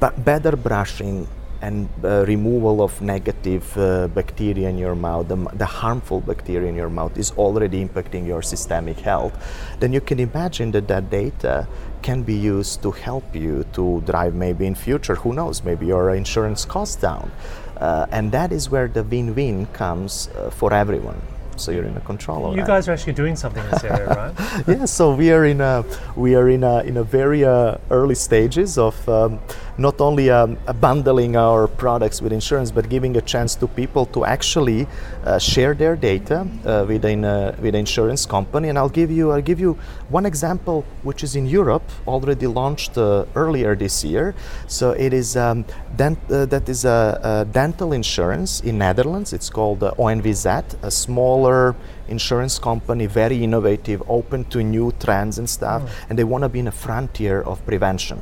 but 0.00 0.24
better 0.24 0.56
brushing 0.56 1.28
and 1.62 1.88
uh, 2.04 2.24
removal 2.26 2.82
of 2.82 3.00
negative 3.02 3.76
uh, 3.76 4.08
bacteria 4.08 4.68
in 4.68 4.78
your 4.78 4.94
mouth, 4.94 5.28
the, 5.28 5.36
the, 5.54 5.66
harmful 5.66 6.20
bacteria 6.20 6.68
in 6.68 6.74
your 6.74 6.88
mouth 6.88 7.16
is 7.18 7.32
already 7.32 7.84
impacting 7.84 8.26
your 8.26 8.40
systemic 8.40 8.98
health, 8.98 9.34
then 9.78 9.92
you 9.92 10.00
can 10.00 10.18
imagine 10.18 10.70
that 10.70 10.88
that 10.88 11.10
data 11.10 11.68
can 12.02 12.22
be 12.22 12.34
used 12.34 12.82
to 12.82 12.90
help 12.90 13.34
you 13.36 13.64
to 13.74 14.00
drive 14.06 14.34
maybe 14.34 14.66
in 14.66 14.74
future, 14.74 15.14
who 15.16 15.34
knows, 15.34 15.62
maybe 15.62 15.86
your 15.86 16.14
insurance 16.14 16.64
costs 16.64 16.96
down. 16.96 17.30
Uh, 17.76 18.06
and 18.10 18.32
that 18.32 18.52
is 18.52 18.70
where 18.70 18.88
the 18.88 19.02
win-win 19.02 19.66
comes 19.66 20.28
uh, 20.28 20.50
for 20.50 20.72
everyone 20.72 21.20
so 21.56 21.70
you're 21.70 21.84
in 21.84 21.96
a 21.96 22.00
control 22.00 22.46
of 22.46 22.52
you 22.54 22.60
that. 22.60 22.66
guys 22.66 22.88
are 22.88 22.92
actually 22.92 23.12
doing 23.12 23.36
something 23.36 23.62
in 23.64 23.70
this 23.70 23.84
area, 23.92 24.06
right? 24.08 24.68
yeah, 24.68 24.84
so 24.84 25.14
we 25.14 25.32
are 25.32 25.44
in 25.44 25.60
a 25.60 25.84
we 26.16 26.34
are 26.34 26.48
in 26.48 26.64
a 26.64 26.80
in 26.80 26.96
a 26.96 27.04
very 27.04 27.44
uh, 27.44 27.76
early 27.90 28.14
stages 28.14 28.78
of 28.78 29.08
um, 29.08 29.38
not 29.80 29.98
only 30.00 30.28
um, 30.28 30.58
bundling 30.78 31.36
our 31.36 31.66
products 31.66 32.20
with 32.20 32.32
insurance, 32.32 32.70
but 32.70 32.90
giving 32.90 33.16
a 33.16 33.20
chance 33.22 33.54
to 33.54 33.66
people 33.66 34.04
to 34.04 34.26
actually 34.26 34.86
uh, 35.24 35.38
share 35.38 35.72
their 35.74 35.96
data 35.96 36.46
uh, 36.66 36.84
within 36.86 37.24
uh, 37.24 37.56
with 37.62 37.74
an 37.74 37.80
insurance 37.80 38.26
company. 38.26 38.68
And 38.68 38.78
I'll 38.78 38.90
give 39.00 39.10
you 39.10 39.32
I'll 39.32 39.48
give 39.52 39.58
you 39.58 39.78
one 40.10 40.26
example, 40.26 40.84
which 41.02 41.24
is 41.24 41.34
in 41.34 41.46
Europe, 41.46 41.82
already 42.06 42.46
launched 42.46 42.98
uh, 42.98 43.24
earlier 43.34 43.74
this 43.74 44.04
year. 44.04 44.34
So 44.66 44.90
it 44.90 45.14
is 45.14 45.34
um, 45.36 45.64
dent, 45.96 46.18
uh, 46.30 46.44
that 46.46 46.68
is 46.68 46.84
a, 46.84 47.20
a, 47.22 47.44
dental 47.50 47.94
insurance 47.94 48.60
in 48.60 48.76
Netherlands. 48.78 49.32
It's 49.32 49.48
called 49.48 49.82
uh, 49.82 49.92
ONVZ, 49.98 50.74
a 50.82 50.90
smaller 50.90 51.74
insurance 52.08 52.58
company, 52.58 53.06
very 53.06 53.42
innovative, 53.42 54.02
open 54.08 54.44
to 54.46 54.62
new 54.62 54.92
trends 55.00 55.38
and 55.38 55.48
stuff, 55.48 55.82
mm. 55.82 56.10
and 56.10 56.18
they 56.18 56.24
want 56.24 56.42
to 56.42 56.48
be 56.50 56.58
in 56.58 56.68
a 56.68 56.72
frontier 56.72 57.40
of 57.42 57.64
prevention. 57.64 58.20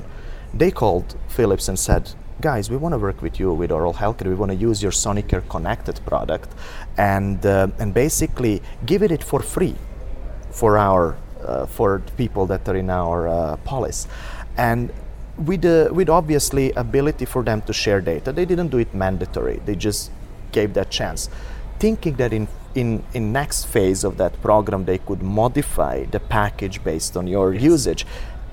They 0.54 0.70
called 0.70 1.16
Philips 1.28 1.68
and 1.68 1.78
said, 1.78 2.12
guys, 2.40 2.70
we 2.70 2.76
want 2.76 2.92
to 2.94 2.98
work 2.98 3.22
with 3.22 3.38
you 3.38 3.52
with 3.52 3.70
oral 3.70 3.94
healthcare. 3.94 4.26
We 4.26 4.34
want 4.34 4.52
to 4.52 4.56
use 4.56 4.82
your 4.82 4.92
Sonicare 4.92 5.48
connected 5.48 6.00
product 6.06 6.50
and, 6.96 7.44
uh, 7.44 7.68
and 7.78 7.92
basically 7.92 8.62
give 8.86 9.02
it 9.02 9.22
for 9.22 9.40
free 9.40 9.76
for 10.50 10.78
our 10.78 11.16
uh, 11.44 11.66
for 11.66 12.00
people 12.16 12.46
that 12.46 12.68
are 12.68 12.76
in 12.76 12.90
our 12.90 13.28
uh, 13.28 13.56
policy. 13.58 14.08
And 14.56 14.92
with, 15.38 15.64
uh, 15.64 15.88
with 15.92 16.08
obviously 16.08 16.72
ability 16.72 17.24
for 17.24 17.42
them 17.42 17.62
to 17.62 17.72
share 17.72 18.00
data. 18.00 18.32
They 18.32 18.44
didn't 18.44 18.68
do 18.68 18.78
it 18.78 18.92
mandatory. 18.94 19.60
They 19.64 19.76
just 19.76 20.10
gave 20.52 20.74
that 20.74 20.90
chance, 20.90 21.28
thinking 21.78 22.16
that 22.16 22.32
in 22.32 22.48
in 22.74 23.02
in 23.14 23.32
next 23.32 23.64
phase 23.64 24.04
of 24.04 24.18
that 24.18 24.40
program 24.42 24.84
they 24.84 24.98
could 24.98 25.22
modify 25.22 26.04
the 26.04 26.20
package 26.20 26.82
based 26.84 27.16
on 27.16 27.26
your 27.26 27.54
usage, 27.54 28.06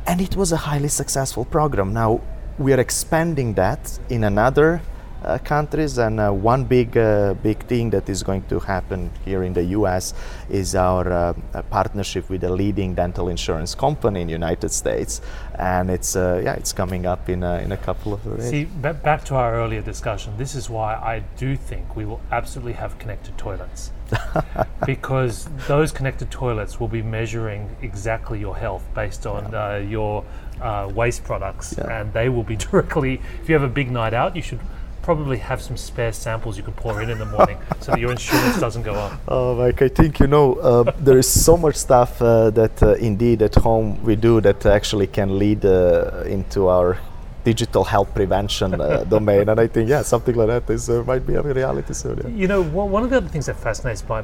and 0.08 0.22
it 0.22 0.36
was 0.36 0.52
a 0.52 0.58
highly 0.58 0.88
successful 0.88 1.46
program. 1.46 1.94
Now 1.94 2.22
we 2.58 2.74
are 2.74 2.80
expanding 2.80 3.54
that 3.56 4.00
in 4.10 4.24
another 4.24 4.82
uh, 5.24 5.38
countries. 5.40 5.98
And 5.98 6.20
uh, 6.20 6.32
one 6.32 6.66
big 6.66 6.98
uh, 6.98 7.34
big 7.36 7.66
thing 7.66 7.90
that 7.92 8.10
is 8.10 8.24
going 8.24 8.44
to 8.44 8.60
happen 8.60 9.12
here 9.24 9.44
in 9.44 9.54
the 9.54 9.64
U.S. 9.80 10.14
is 10.50 10.76
our 10.76 11.34
partnership 11.70 12.30
with 12.30 12.44
a 12.44 12.50
leading 12.50 12.96
dental 12.96 13.30
insurance 13.30 13.76
company 13.76 14.22
in 14.22 14.28
the 14.28 14.34
United 14.34 14.70
States, 14.70 15.22
and 15.58 15.90
it's 15.90 16.16
yeah 16.16 16.54
it's 16.54 16.74
coming 16.74 17.06
up 17.06 17.30
in 17.30 17.44
a, 17.44 17.60
in 17.60 17.72
a 17.72 17.78
couple 17.78 18.14
of 18.14 18.24
days. 18.24 18.50
See, 18.50 18.66
b- 18.66 18.92
back 18.92 19.24
to 19.26 19.36
our 19.36 19.56
earlier 19.56 19.82
discussion. 19.82 20.38
This 20.38 20.56
is 20.56 20.70
why 20.70 20.96
I 20.96 21.24
do 21.38 21.56
think 21.56 21.96
we 21.96 22.06
will 22.06 22.22
absolutely 22.32 22.74
have 22.74 22.98
connected 23.00 23.38
toilets. 23.38 23.92
because 24.86 25.46
those 25.68 25.92
connected 25.92 26.30
toilets 26.30 26.80
will 26.80 26.88
be 26.88 27.02
measuring 27.02 27.76
exactly 27.82 28.40
your 28.40 28.56
health 28.56 28.84
based 28.94 29.26
on 29.26 29.52
yeah. 29.52 29.66
uh, 29.66 29.78
your 29.78 30.24
uh, 30.62 30.92
waste 30.94 31.24
products, 31.24 31.76
yeah. 31.78 32.02
and 32.02 32.14
they 32.14 32.30
will 32.30 32.44
be 32.44 32.56
directly. 32.68 33.22
If 33.42 33.50
you 33.50 33.56
have 33.56 33.64
a 33.64 33.74
big 33.74 33.92
night 33.92 34.14
out, 34.14 34.36
you 34.36 34.42
should 34.42 34.60
probably 35.06 35.38
have 35.38 35.62
some 35.62 35.78
spare 35.78 36.12
samples 36.12 36.58
you 36.58 36.64
can 36.64 36.74
pour 36.74 37.00
in 37.04 37.10
in 37.12 37.20
the 37.20 37.32
morning 37.38 37.58
so 37.80 37.92
that 37.92 38.00
your 38.00 38.12
insurance 38.12 38.60
doesn't 38.60 38.82
go 38.82 38.96
up. 38.96 39.14
Oh, 39.28 39.56
Mike, 39.56 39.82
I 39.84 39.90
think 40.00 40.20
you 40.20 40.28
know 40.36 40.56
uh, 40.56 40.92
there 41.08 41.20
is 41.24 41.30
so 41.48 41.56
much 41.56 41.76
stuff 41.76 42.12
uh, 42.22 42.50
that 42.60 42.82
uh, 42.82 43.10
indeed 43.10 43.44
at 43.44 43.56
home 43.68 43.88
we 44.04 44.16
do 44.16 44.42
that 44.42 44.66
actually 44.66 45.08
can 45.18 45.38
lead 45.38 45.64
uh, 45.64 46.24
into 46.38 46.68
our 46.68 46.98
digital 47.44 47.84
health 47.84 48.12
prevention 48.16 48.82
uh, 48.82 49.04
domain, 49.16 49.48
and 49.50 49.60
I 49.60 49.68
think 49.68 49.90
yeah, 49.90 50.02
something 50.02 50.36
like 50.36 50.48
that 50.48 50.74
is 50.74 50.90
uh, 50.90 51.04
might 51.12 51.26
be 51.28 51.36
a 51.36 51.44
reality 51.44 51.94
soon. 51.94 52.18
Yeah. 52.18 52.42
You 52.42 52.48
know, 52.48 52.62
one 52.64 53.04
of 53.04 53.12
the 53.12 53.18
other 53.18 53.30
things 53.30 53.46
that 53.46 53.58
fascinates 53.58 54.02
me 54.10 54.16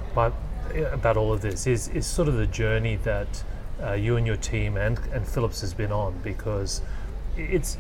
about 0.97 1.15
all 1.17 1.31
of 1.31 1.41
this 1.41 1.67
is 1.67 1.89
is 1.89 2.07
sort 2.07 2.27
of 2.27 2.35
the 2.43 2.47
journey 2.47 2.95
that 3.11 3.43
you 4.05 4.17
and 4.17 4.25
your 4.25 4.39
team 4.51 4.77
and 4.77 4.97
and 5.13 5.21
Philips 5.33 5.61
has 5.61 5.73
been 5.81 5.91
on 5.91 6.11
because 6.23 6.81
it's 7.37 7.77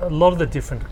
a 0.00 0.10
lot 0.22 0.32
of 0.34 0.38
the 0.38 0.46
different 0.46 0.82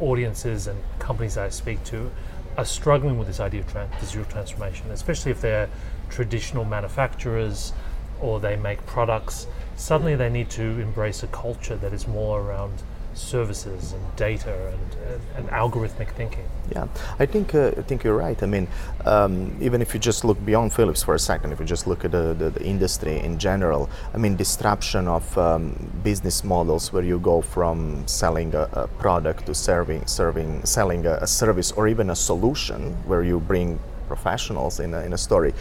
audiences 0.00 0.66
and 0.66 0.78
companies 0.98 1.36
I 1.36 1.48
speak 1.50 1.84
to 1.84 2.10
are 2.56 2.64
struggling 2.64 3.18
with 3.18 3.28
this 3.28 3.40
idea 3.40 3.60
of 3.60 4.00
digital 4.00 4.24
transformation, 4.24 4.90
especially 4.90 5.30
if 5.30 5.40
they're 5.40 5.68
traditional 6.08 6.64
manufacturers 6.64 7.72
or 8.20 8.40
they 8.40 8.56
make 8.56 8.84
products. 8.86 9.46
Suddenly, 9.76 10.16
they 10.16 10.28
need 10.28 10.50
to 10.50 10.62
embrace 10.62 11.22
a 11.22 11.26
culture 11.28 11.76
that 11.76 11.92
is 11.92 12.06
more 12.06 12.40
around 12.40 12.82
services 13.14 13.92
and 13.92 14.16
data 14.16 14.68
and, 14.68 15.12
and, 15.12 15.22
and 15.36 15.48
algorithmic 15.48 16.10
thinking. 16.10 16.48
Yeah, 16.72 16.86
I 17.18 17.26
think 17.26 17.54
uh, 17.54 17.72
I 17.76 17.82
think 17.82 18.04
you're 18.04 18.16
right. 18.16 18.40
I 18.42 18.46
mean, 18.46 18.68
um, 19.04 19.56
even 19.60 19.82
if 19.82 19.92
you 19.92 20.00
just 20.00 20.24
look 20.24 20.38
beyond 20.44 20.72
Philips 20.72 21.02
for 21.02 21.14
a 21.14 21.18
second, 21.18 21.52
if 21.52 21.58
you 21.58 21.66
just 21.66 21.86
look 21.86 22.04
at 22.04 22.12
the, 22.12 22.34
the, 22.34 22.50
the 22.50 22.62
industry 22.62 23.18
in 23.18 23.38
general, 23.38 23.90
I 24.14 24.18
mean, 24.18 24.36
disruption 24.36 25.08
of 25.08 25.36
um, 25.36 25.74
business 26.04 26.44
models 26.44 26.92
where 26.92 27.02
you 27.02 27.18
go 27.18 27.40
from 27.40 28.06
selling 28.06 28.54
a, 28.54 28.68
a 28.72 28.86
product 28.86 29.46
to 29.46 29.54
serving, 29.54 30.06
serving, 30.06 30.64
selling 30.64 31.06
a, 31.06 31.14
a, 31.14 31.26
service 31.26 31.72
or 31.72 31.88
even 31.88 32.10
a 32.10 32.16
solution 32.16 32.92
where 33.06 33.24
you 33.24 33.40
bring 33.40 33.80
professionals 34.06 34.80
in 34.80 34.94
a, 34.94 35.00
in 35.00 35.12
a 35.12 35.18
story 35.18 35.52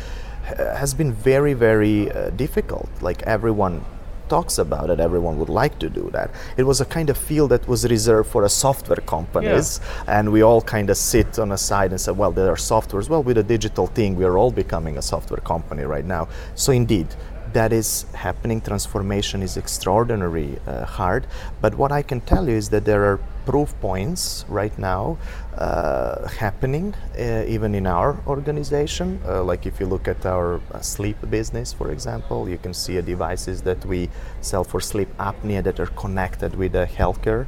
has 0.58 0.94
been 0.94 1.14
very, 1.14 1.54
very 1.54 2.12
uh, 2.12 2.30
difficult. 2.32 2.90
Like 3.02 3.22
everyone 3.24 3.84
talks 4.30 4.58
about 4.58 4.90
it, 4.90 5.00
everyone 5.00 5.38
would 5.40 5.50
like 5.50 5.80
to 5.80 5.90
do 5.90 6.10
that. 6.12 6.32
It 6.58 6.64
was 6.64 6.82
a 6.82 6.86
kind 6.86 7.10
of 7.10 7.18
field 7.18 7.50
that 7.52 7.68
was 7.68 7.86
reserved 7.90 8.30
for 8.30 8.44
a 8.46 8.50
software 8.50 9.04
companies, 9.16 9.82
yeah. 9.82 10.20
and 10.20 10.32
we 10.32 10.42
all 10.42 10.62
kind 10.62 10.90
of 10.90 10.98
sit 10.98 11.40
on 11.40 11.52
a 11.52 11.58
side 11.58 11.92
and 11.92 12.00
say, 12.00 12.12
well, 12.12 12.32
there 12.32 12.50
are 12.50 12.56
softwares. 12.56 13.10
Well, 13.10 13.24
with 13.24 13.38
a 13.38 13.44
digital 13.44 13.88
thing, 13.88 14.16
we 14.16 14.26
are 14.26 14.38
all 14.38 14.52
becoming 14.52 14.98
a 14.98 15.02
software 15.02 15.42
company 15.42 15.84
right 15.84 16.06
now. 16.06 16.28
So 16.56 16.72
indeed, 16.72 17.08
that 17.54 17.74
is 17.74 18.06
happening. 18.14 18.62
Transformation 18.62 19.42
is 19.42 19.58
extraordinarily 19.58 20.60
uh, 20.68 20.86
hard. 20.86 21.26
But 21.62 21.76
what 21.76 21.92
I 21.92 22.02
can 22.02 22.22
tell 22.22 22.48
you 22.48 22.56
is 22.56 22.70
that 22.70 22.86
there 22.86 23.04
are 23.06 23.20
proof 23.46 23.74
points 23.82 24.46
right 24.48 24.78
now 24.78 25.18
happening 25.60 26.96
uh, 27.18 27.44
even 27.48 27.76
in 27.76 27.86
our 27.86 28.22
organization. 28.28 29.20
Uh, 29.26 29.44
like 29.44 29.66
if 29.66 29.80
you 29.80 29.86
look 29.86 30.08
at 30.08 30.26
our 30.26 30.62
uh, 30.74 30.80
sleep 30.80 31.18
business, 31.30 31.74
for 31.74 31.92
example, 31.92 32.48
you 32.48 32.58
can 32.58 32.74
see 32.74 33.02
devices 33.02 33.62
that 33.64 33.84
we 33.86 34.10
sell 34.42 34.64
for 34.64 34.80
sleep 34.80 35.10
apnea 35.18 35.64
that 35.64 35.80
are 35.80 35.88
connected 35.88 36.56
with 36.56 36.76
a 36.76 36.86
healthcare 36.86 37.46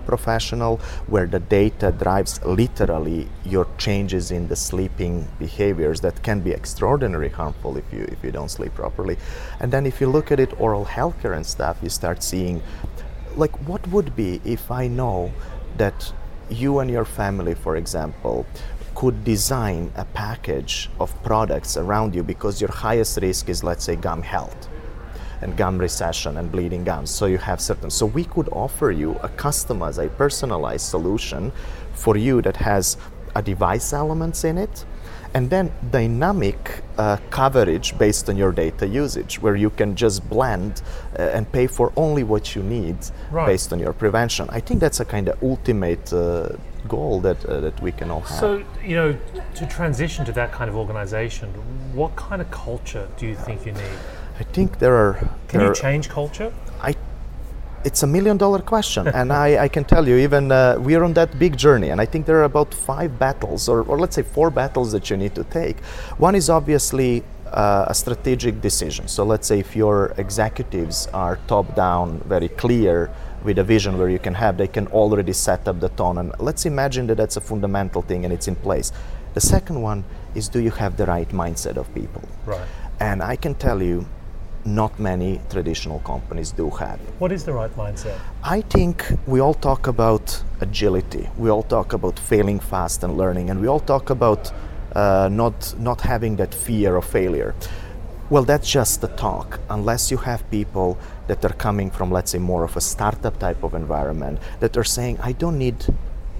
professional 0.00 0.78
where 1.06 1.26
the 1.26 1.38
data 1.38 1.92
drives 1.92 2.44
literally 2.44 3.28
your 3.44 3.66
changes 3.78 4.30
in 4.30 4.48
the 4.48 4.56
sleeping 4.56 5.26
behaviors 5.38 6.00
that 6.00 6.20
can 6.22 6.40
be 6.40 6.52
extraordinarily 6.52 7.28
harmful 7.28 7.76
if 7.76 7.84
you 7.92 8.02
if 8.10 8.22
you 8.24 8.32
don't 8.32 8.50
sleep 8.50 8.74
properly 8.74 9.16
and 9.60 9.72
then 9.72 9.86
if 9.86 10.00
you 10.00 10.08
look 10.08 10.32
at 10.32 10.40
it 10.40 10.52
oral 10.60 10.84
healthcare 10.84 11.36
and 11.36 11.46
stuff 11.46 11.78
you 11.82 11.88
start 11.88 12.22
seeing 12.22 12.60
like 13.36 13.52
what 13.68 13.86
would 13.88 14.16
be 14.16 14.40
if 14.44 14.70
i 14.70 14.88
know 14.88 15.32
that 15.76 16.12
you 16.50 16.78
and 16.78 16.90
your 16.90 17.04
family 17.04 17.54
for 17.54 17.76
example 17.76 18.46
could 18.94 19.24
design 19.24 19.90
a 19.96 20.04
package 20.04 20.88
of 21.00 21.10
products 21.22 21.76
around 21.76 22.14
you 22.14 22.22
because 22.22 22.60
your 22.60 22.70
highest 22.70 23.18
risk 23.20 23.48
is 23.48 23.64
let's 23.64 23.84
say 23.84 23.96
gum 23.96 24.22
health 24.22 24.68
and 25.44 25.56
gum 25.56 25.78
recession 25.78 26.38
and 26.38 26.50
bleeding 26.50 26.84
gums. 26.84 27.10
So 27.10 27.26
you 27.26 27.38
have 27.38 27.60
certain. 27.60 27.90
So 27.90 28.06
we 28.06 28.24
could 28.24 28.48
offer 28.50 28.90
you 28.90 29.12
a 29.16 29.28
customized, 29.28 30.04
a 30.04 30.08
personalized 30.08 30.86
solution 30.86 31.52
for 31.92 32.16
you 32.16 32.40
that 32.42 32.56
has 32.56 32.96
a 33.36 33.42
device 33.42 33.92
elements 33.92 34.44
in 34.44 34.56
it 34.56 34.84
and 35.34 35.50
then 35.50 35.70
dynamic 35.90 36.82
uh, 36.96 37.16
coverage 37.30 37.98
based 37.98 38.28
on 38.28 38.36
your 38.36 38.52
data 38.52 38.86
usage 38.86 39.40
where 39.40 39.56
you 39.56 39.70
can 39.70 39.96
just 39.96 40.28
blend 40.28 40.82
uh, 41.18 41.22
and 41.22 41.50
pay 41.50 41.66
for 41.66 41.92
only 41.96 42.22
what 42.22 42.54
you 42.54 42.62
need 42.62 42.96
right. 43.30 43.46
based 43.46 43.72
on 43.72 43.78
your 43.78 43.92
prevention 43.92 44.46
i 44.50 44.60
think 44.60 44.80
that's 44.80 45.00
a 45.00 45.04
kind 45.04 45.28
of 45.28 45.42
ultimate 45.42 46.12
uh, 46.12 46.48
goal 46.88 47.20
that 47.20 47.44
uh, 47.46 47.60
that 47.60 47.80
we 47.82 47.90
can 47.90 48.10
all 48.10 48.20
have 48.20 48.38
so 48.38 48.64
you 48.84 48.94
know 48.94 49.16
to 49.54 49.66
transition 49.66 50.24
to 50.24 50.32
that 50.32 50.52
kind 50.52 50.70
of 50.70 50.76
organization 50.76 51.48
what 51.94 52.14
kind 52.16 52.40
of 52.40 52.50
culture 52.50 53.08
do 53.16 53.26
you 53.26 53.34
think 53.34 53.66
you 53.66 53.72
need 53.72 53.98
I 54.38 54.42
think 54.42 54.78
there 54.78 54.94
are. 54.94 55.14
Can 55.48 55.60
there 55.60 55.68
you 55.68 55.74
change 55.74 56.08
culture? 56.08 56.52
I. 56.80 56.94
It's 57.84 58.02
a 58.02 58.06
million 58.06 58.38
dollar 58.38 58.60
question, 58.60 59.08
and 59.08 59.30
I, 59.30 59.64
I 59.64 59.68
can 59.68 59.84
tell 59.84 60.08
you, 60.08 60.16
even 60.16 60.50
uh, 60.50 60.78
we 60.80 60.94
are 60.94 61.04
on 61.04 61.12
that 61.14 61.38
big 61.38 61.54
journey, 61.56 61.90
and 61.90 62.00
I 62.00 62.06
think 62.06 62.24
there 62.24 62.38
are 62.38 62.44
about 62.44 62.72
five 62.72 63.18
battles, 63.18 63.68
or, 63.68 63.82
or 63.82 63.98
let's 63.98 64.16
say 64.16 64.22
four 64.22 64.50
battles 64.50 64.90
that 64.92 65.10
you 65.10 65.18
need 65.18 65.34
to 65.34 65.44
take. 65.44 65.78
One 66.16 66.34
is 66.34 66.48
obviously 66.48 67.22
uh, 67.54 67.84
a 67.88 67.94
strategic 67.94 68.60
decision. 68.60 69.06
So 69.06 69.24
let's 69.24 69.46
say 69.46 69.60
if 69.60 69.76
your 69.76 70.14
executives 70.16 71.08
are 71.12 71.38
top 71.46 71.74
down, 71.76 72.20
very 72.20 72.48
clear 72.48 73.10
with 73.44 73.58
a 73.58 73.64
vision 73.64 73.98
where 73.98 74.08
you 74.08 74.18
can 74.18 74.34
have, 74.34 74.56
they 74.56 74.66
can 74.66 74.86
already 74.88 75.32
set 75.32 75.68
up 75.68 75.80
the 75.80 75.90
tone. 75.90 76.18
And 76.18 76.32
let's 76.38 76.66
imagine 76.66 77.06
that 77.08 77.16
that's 77.16 77.36
a 77.36 77.40
fundamental 77.40 78.02
thing 78.02 78.24
and 78.24 78.32
it's 78.32 78.48
in 78.48 78.56
place. 78.56 78.92
The 79.34 79.40
second 79.40 79.82
one 79.82 80.04
is 80.34 80.48
do 80.48 80.60
you 80.60 80.70
have 80.70 80.96
the 80.96 81.06
right 81.06 81.28
mindset 81.28 81.76
of 81.76 81.92
people? 81.94 82.22
Right. 82.46 82.66
And 82.98 83.22
I 83.22 83.36
can 83.36 83.54
tell 83.54 83.82
you, 83.82 84.06
not 84.64 84.98
many 84.98 85.40
traditional 85.50 86.00
companies 86.00 86.50
do 86.50 86.70
have. 86.70 86.98
What 87.18 87.32
is 87.32 87.44
the 87.44 87.52
right 87.52 87.74
mindset? 87.76 88.18
I 88.42 88.62
think 88.62 89.04
we 89.26 89.40
all 89.40 89.54
talk 89.54 89.86
about 89.86 90.42
agility. 90.60 91.28
We 91.36 91.50
all 91.50 91.62
talk 91.62 91.92
about 91.92 92.18
failing 92.18 92.60
fast 92.60 93.04
and 93.04 93.16
learning, 93.16 93.50
and 93.50 93.60
we 93.60 93.66
all 93.66 93.80
talk 93.80 94.10
about 94.10 94.52
uh, 94.94 95.28
not 95.30 95.74
not 95.78 96.00
having 96.00 96.36
that 96.36 96.54
fear 96.54 96.96
of 96.96 97.04
failure. 97.04 97.54
Well, 98.30 98.44
that's 98.44 98.70
just 98.70 99.00
the 99.00 99.08
talk. 99.08 99.60
Unless 99.68 100.10
you 100.10 100.16
have 100.16 100.48
people 100.50 100.96
that 101.26 101.44
are 101.44 101.52
coming 101.52 101.90
from, 101.90 102.10
let's 102.10 102.30
say, 102.30 102.38
more 102.38 102.64
of 102.64 102.76
a 102.76 102.80
startup 102.80 103.38
type 103.38 103.62
of 103.62 103.74
environment 103.74 104.38
that 104.60 104.76
are 104.76 104.84
saying, 104.84 105.18
"I 105.20 105.32
don't 105.32 105.58
need 105.58 105.84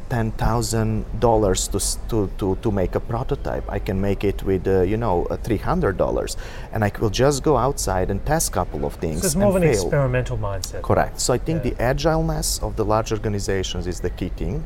ten 0.09 0.33
thousand 0.33 1.05
dollars 1.21 1.69
to 1.69 1.79
to 2.09 2.31
to 2.39 2.57
to 2.63 2.71
make 2.71 2.95
a 2.95 3.01
prototype. 3.01 3.65
I 3.69 3.79
can 3.79 4.01
make 4.01 4.25
it 4.25 4.43
with 4.43 4.67
uh, 4.67 4.83
you 4.83 4.97
know 4.97 5.25
three 5.43 5.57
hundred 5.59 5.97
dollars, 5.97 6.37
and 6.73 6.85
I 6.85 6.91
will 7.01 7.11
just 7.11 7.43
go 7.43 7.57
outside 7.57 8.11
and 8.11 8.25
test 8.27 8.49
a 8.51 8.53
couple 8.53 8.85
of 8.85 8.95
things. 8.95 9.21
So 9.21 9.27
it's 9.27 9.37
more 9.37 9.49
of 9.51 9.57
an 9.57 9.63
fail. 9.63 9.73
experimental 9.73 10.39
mindset. 10.39 10.83
Correct. 10.83 11.21
So 11.21 11.33
I 11.35 11.39
think 11.39 11.65
Yeah. 11.65 11.71
the 11.71 11.83
agileness 11.83 12.63
of 12.63 12.77
the 12.77 12.85
large 12.85 13.13
organizations 13.13 13.87
is 13.87 14.01
the 14.01 14.11
key 14.11 14.31
thing. 14.31 14.65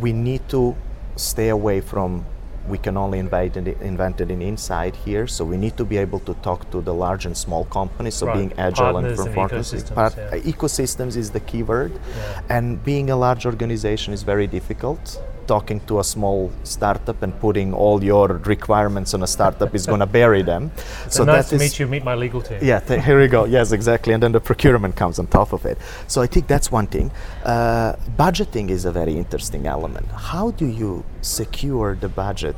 We 0.00 0.12
need 0.12 0.48
to 0.48 0.74
stay 1.16 1.48
away 1.50 1.80
from. 1.80 2.24
We 2.66 2.78
can 2.78 2.96
only 2.96 3.18
invent 3.18 3.56
it, 3.58 3.76
invent 3.82 4.20
it 4.22 4.30
in 4.30 4.40
inside 4.40 4.96
here, 4.96 5.26
so 5.26 5.44
we 5.44 5.56
need 5.58 5.76
to 5.76 5.84
be 5.84 5.98
able 5.98 6.20
to 6.20 6.32
talk 6.42 6.70
to 6.70 6.80
the 6.80 6.94
large 6.94 7.26
and 7.26 7.36
small 7.36 7.64
companies. 7.66 8.14
So 8.14 8.26
Right. 8.26 8.36
being 8.38 8.52
agile 8.56 8.92
Partners 8.94 9.18
and 9.20 9.28
and 9.28 9.50
ecosystems, 9.50 9.94
Part- 9.94 10.16
yeah. 10.16 10.52
ecosystems 10.52 11.16
is 11.16 11.30
the 11.30 11.40
key 11.40 11.62
word, 11.62 11.92
Yeah. 11.92 12.56
and 12.56 12.82
being 12.82 13.10
a 13.10 13.16
large 13.16 13.44
organization 13.44 14.14
is 14.14 14.22
very 14.22 14.46
difficult. 14.46 15.20
Talking 15.46 15.80
to 15.86 15.98
a 16.00 16.04
small 16.04 16.50
startup 16.62 17.22
and 17.22 17.38
putting 17.38 17.74
all 17.74 18.02
your 18.02 18.28
requirements 18.46 19.12
on 19.14 19.22
a 19.22 19.26
startup 19.26 19.74
is 19.74 19.86
going 19.86 20.00
to 20.00 20.06
bury 20.06 20.42
them. 20.42 20.70
So, 21.10 21.24
nice 21.24 21.50
to 21.50 21.56
is- 21.56 21.60
meet 21.60 21.78
you. 21.78 21.86
Meet 21.86 22.04
my 22.04 22.14
legal 22.14 22.40
team. 22.40 22.58
yeah, 22.62 22.80
th- 22.80 23.04
here 23.04 23.20
we 23.20 23.28
go. 23.28 23.44
Yes, 23.44 23.72
exactly. 23.72 24.14
And 24.14 24.22
then 24.22 24.32
the 24.32 24.40
procurement 24.40 24.96
comes 24.96 25.18
on 25.18 25.26
top 25.26 25.52
of 25.52 25.64
it. 25.66 25.76
So 26.06 26.22
I 26.22 26.26
think 26.26 26.46
that's 26.46 26.72
one 26.72 26.86
thing. 26.86 27.10
Uh, 27.44 27.94
budgeting 28.16 28.70
is 28.70 28.84
a 28.86 28.92
very 28.92 29.14
interesting 29.16 29.66
element. 29.66 30.06
How 30.12 30.50
do 30.52 30.66
you 30.66 31.04
secure 31.20 31.94
the 31.94 32.08
budget 32.08 32.56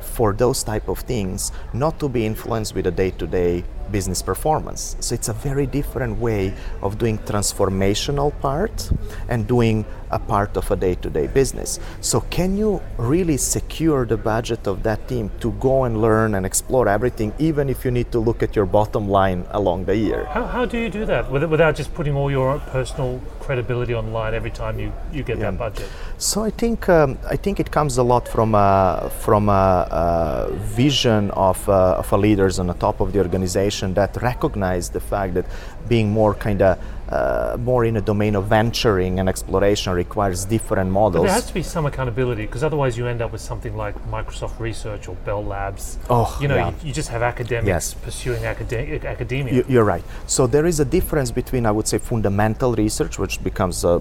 for 0.00 0.32
those 0.32 0.62
type 0.62 0.88
of 0.88 0.98
things, 1.00 1.50
not 1.72 1.98
to 2.00 2.08
be 2.08 2.24
influenced 2.26 2.74
with 2.74 2.86
a 2.86 2.90
day-to-day 2.90 3.64
business 3.90 4.22
performance? 4.22 4.96
So 5.00 5.14
it's 5.14 5.28
a 5.28 5.32
very 5.32 5.66
different 5.66 6.18
way 6.18 6.52
of 6.82 6.98
doing 6.98 7.18
transformational 7.18 8.30
part 8.40 8.90
and 9.28 9.46
doing 9.46 9.84
a 10.10 10.18
part 10.18 10.56
of 10.56 10.68
a 10.70 10.76
day-to-day 10.76 11.28
business. 11.28 11.78
So 12.00 12.20
can 12.30 12.56
you 12.56 12.80
really 12.98 13.36
secure 13.36 14.04
the 14.04 14.16
budget 14.16 14.66
of 14.66 14.82
that 14.82 15.06
team 15.08 15.30
to 15.40 15.52
go 15.52 15.84
and 15.84 16.02
learn 16.02 16.34
and 16.34 16.44
explore 16.44 16.88
everything, 16.88 17.32
even 17.38 17.68
if 17.68 17.84
you 17.84 17.92
need 17.98 18.10
to 18.10 18.18
look 18.18 18.42
at 18.42 18.56
your 18.56 18.66
bottom 18.66 19.04
line 19.08 19.40
along 19.50 19.84
the 19.84 19.96
year? 19.96 20.24
How, 20.24 20.44
how 20.56 20.64
do 20.72 20.76
you 20.78 20.90
do 20.90 21.04
that 21.12 21.30
without 21.30 21.76
just 21.76 21.94
putting 21.94 22.14
all 22.16 22.30
your 22.30 22.58
personal 22.76 23.20
credibility 23.38 23.94
online 23.94 24.34
every 24.34 24.50
time 24.62 24.74
you, 24.82 24.92
you 25.12 25.22
get 25.22 25.38
Yeah. 25.38 25.50
that 25.50 25.58
budget? 25.58 25.88
So 26.18 26.36
I 26.42 26.50
think 26.50 26.88
um, 26.88 27.10
I 27.34 27.36
think 27.44 27.60
it 27.64 27.70
comes 27.70 27.94
a 27.98 28.02
lot 28.02 28.24
from 28.34 28.54
a, 28.54 29.10
from 29.24 29.48
a, 29.48 29.86
a 30.02 30.52
vision 30.82 31.30
of, 31.48 31.58
uh, 31.68 32.02
of 32.02 32.12
a 32.12 32.18
leaders 32.26 32.58
on 32.58 32.66
the 32.72 32.78
top 32.86 32.96
of 33.00 33.12
the 33.12 33.20
organization 33.26 33.79
that 33.94 34.16
recognize 34.22 34.90
the 34.90 35.00
fact 35.00 35.34
that 35.34 35.46
being 35.88 36.10
more 36.10 36.34
kind 36.34 36.60
of 36.62 36.78
uh, 37.08 37.56
more 37.58 37.84
in 37.84 37.96
a 37.96 38.00
domain 38.00 38.36
of 38.36 38.44
venturing 38.46 39.18
and 39.18 39.28
exploration 39.28 39.92
requires 39.92 40.44
different 40.44 40.88
But 40.90 41.00
models. 41.00 41.24
there 41.24 41.32
has 41.34 41.46
to 41.46 41.54
be 41.54 41.62
some 41.62 41.84
accountability 41.86 42.46
because 42.46 42.62
otherwise 42.62 42.96
you 42.96 43.06
end 43.08 43.20
up 43.20 43.32
with 43.32 43.40
something 43.40 43.76
like 43.76 43.96
Microsoft 44.08 44.60
Research 44.60 45.08
or 45.08 45.16
Bell 45.26 45.44
Labs. 45.44 45.98
Oh, 46.08 46.38
you 46.40 46.46
know, 46.46 46.54
yeah. 46.54 46.68
you, 46.70 46.88
you 46.88 46.92
just 46.92 47.08
have 47.08 47.22
academics 47.22 47.66
Yes. 47.66 47.94
pursuing 47.94 48.44
acade- 48.46 49.04
academia. 49.04 49.54
You- 49.54 49.64
You're 49.68 49.84
right. 49.94 50.04
So 50.28 50.46
there 50.46 50.66
is 50.66 50.78
a 50.78 50.84
difference 50.84 51.32
between, 51.32 51.66
I 51.66 51.72
would 51.72 51.88
say, 51.88 51.98
fundamental 51.98 52.74
research, 52.74 53.18
which 53.18 53.42
becomes 53.42 53.82
a, 53.82 54.00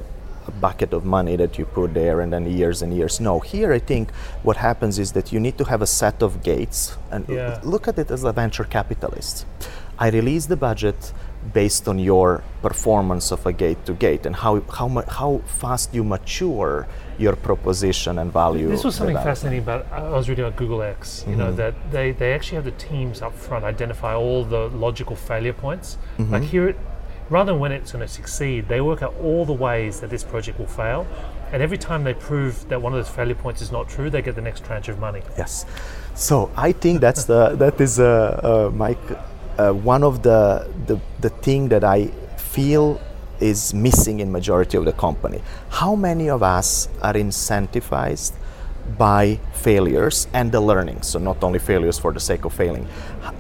a 0.50 0.54
bucket 0.66 0.92
of 0.98 1.02
money 1.18 1.36
that 1.42 1.52
you 1.60 1.66
put 1.78 1.90
there 1.94 2.18
and 2.22 2.30
then 2.34 2.44
years 2.62 2.78
and 2.84 2.90
years. 3.00 3.14
No, 3.30 3.34
here 3.54 3.70
I 3.80 3.82
think 3.92 4.06
what 4.48 4.58
happens 4.70 4.96
is 5.04 5.10
that 5.18 5.26
you 5.34 5.40
need 5.46 5.56
to 5.62 5.66
have 5.72 5.82
a 5.90 5.92
set 6.02 6.18
of 6.28 6.32
gates 6.52 6.80
and 7.14 7.22
Yeah. 7.28 7.60
look 7.74 7.84
at 7.92 7.98
it 8.04 8.10
as 8.16 8.22
a 8.32 8.34
venture 8.42 8.68
capitalist. 8.78 9.36
I 10.06 10.08
release 10.20 10.46
the 10.54 10.60
budget 10.70 11.00
based 11.62 11.84
on 11.92 11.98
your 12.12 12.30
performance 12.68 13.26
of 13.36 13.42
a 13.52 13.54
gate 13.64 13.82
to 13.88 13.94
gate 14.08 14.24
and 14.28 14.36
how 14.44 14.54
how 14.78 14.88
mu- 14.96 15.10
how 15.20 15.32
fast 15.62 15.88
you 15.98 16.04
mature 16.16 16.74
your 17.26 17.36
proposition 17.48 18.14
and 18.22 18.30
value. 18.44 18.68
This 18.76 18.86
was 18.90 18.96
something 19.00 19.20
fascinating 19.30 19.64
about. 19.68 19.82
I 19.92 20.10
was 20.20 20.26
reading 20.30 20.46
about 20.46 20.58
Google 20.64 20.82
X. 20.98 21.00
You 21.06 21.36
Mm-hmm. 21.36 21.42
know 21.42 21.52
that 21.64 21.74
they, 21.96 22.08
they 22.22 22.30
actually 22.38 22.58
have 22.62 22.68
the 22.72 22.78
teams 22.90 23.16
up 23.26 23.34
front 23.48 23.64
identify 23.76 24.14
all 24.24 24.42
the 24.56 24.64
logical 24.86 25.16
failure 25.30 25.56
points. 25.66 25.88
Mm-hmm. 26.18 26.34
Like 26.34 26.46
here, 26.54 26.66
it, 26.72 26.78
rather 27.30 27.52
than 27.52 27.60
when 27.60 27.72
it's 27.72 27.92
going 27.92 28.06
to 28.06 28.12
succeed, 28.12 28.68
they 28.68 28.82
work 28.82 29.02
out 29.02 29.14
all 29.22 29.46
the 29.46 29.54
ways 29.54 30.00
that 30.02 30.10
this 30.10 30.24
project 30.24 30.60
will 30.60 30.68
fail, 30.68 31.08
and 31.52 31.62
every 31.62 31.78
time 31.78 32.04
they 32.04 32.14
prove 32.14 32.68
that 32.70 32.82
one 32.82 32.94
of 32.94 33.00
those 33.00 33.14
failure 33.14 33.36
points 33.36 33.62
is 33.62 33.72
not 33.72 33.90
true, 33.90 34.10
they 34.10 34.22
get 34.22 34.36
the 34.36 34.42
next 34.42 34.64
tranche 34.66 34.90
of 34.90 35.00
money. 35.00 35.22
Yes. 35.38 35.66
So 36.16 36.52
I 36.56 36.72
think 36.72 37.02
that's 37.02 37.26
the 37.26 37.56
that 37.56 37.80
is 37.80 38.00
uh, 38.00 38.70
uh, 38.70 38.76
Mike 38.76 38.98
uh, 39.58 39.74
one 39.74 40.04
of 40.04 40.24
the, 40.24 40.70
the 40.88 41.00
the 41.20 41.30
thing 41.30 41.70
that 41.70 41.84
I 41.84 42.08
feel 42.38 43.00
is 43.40 43.74
missing 43.74 44.20
in 44.20 44.32
majority 44.32 44.78
of 44.78 44.86
the 44.86 44.94
company. 44.94 45.42
How 45.70 45.96
many 45.96 46.30
of 46.30 46.44
us 46.44 46.90
are 47.02 47.14
incentivized 47.14 48.34
by 48.98 49.40
failures 49.54 50.28
and 50.34 50.52
the 50.52 50.62
learning? 50.62 51.02
So 51.02 51.20
not 51.20 51.44
only 51.44 51.60
failures 51.60 52.00
for 52.00 52.12
the 52.12 52.20
sake 52.20 52.46
of 52.46 52.54
failing. 52.54 52.88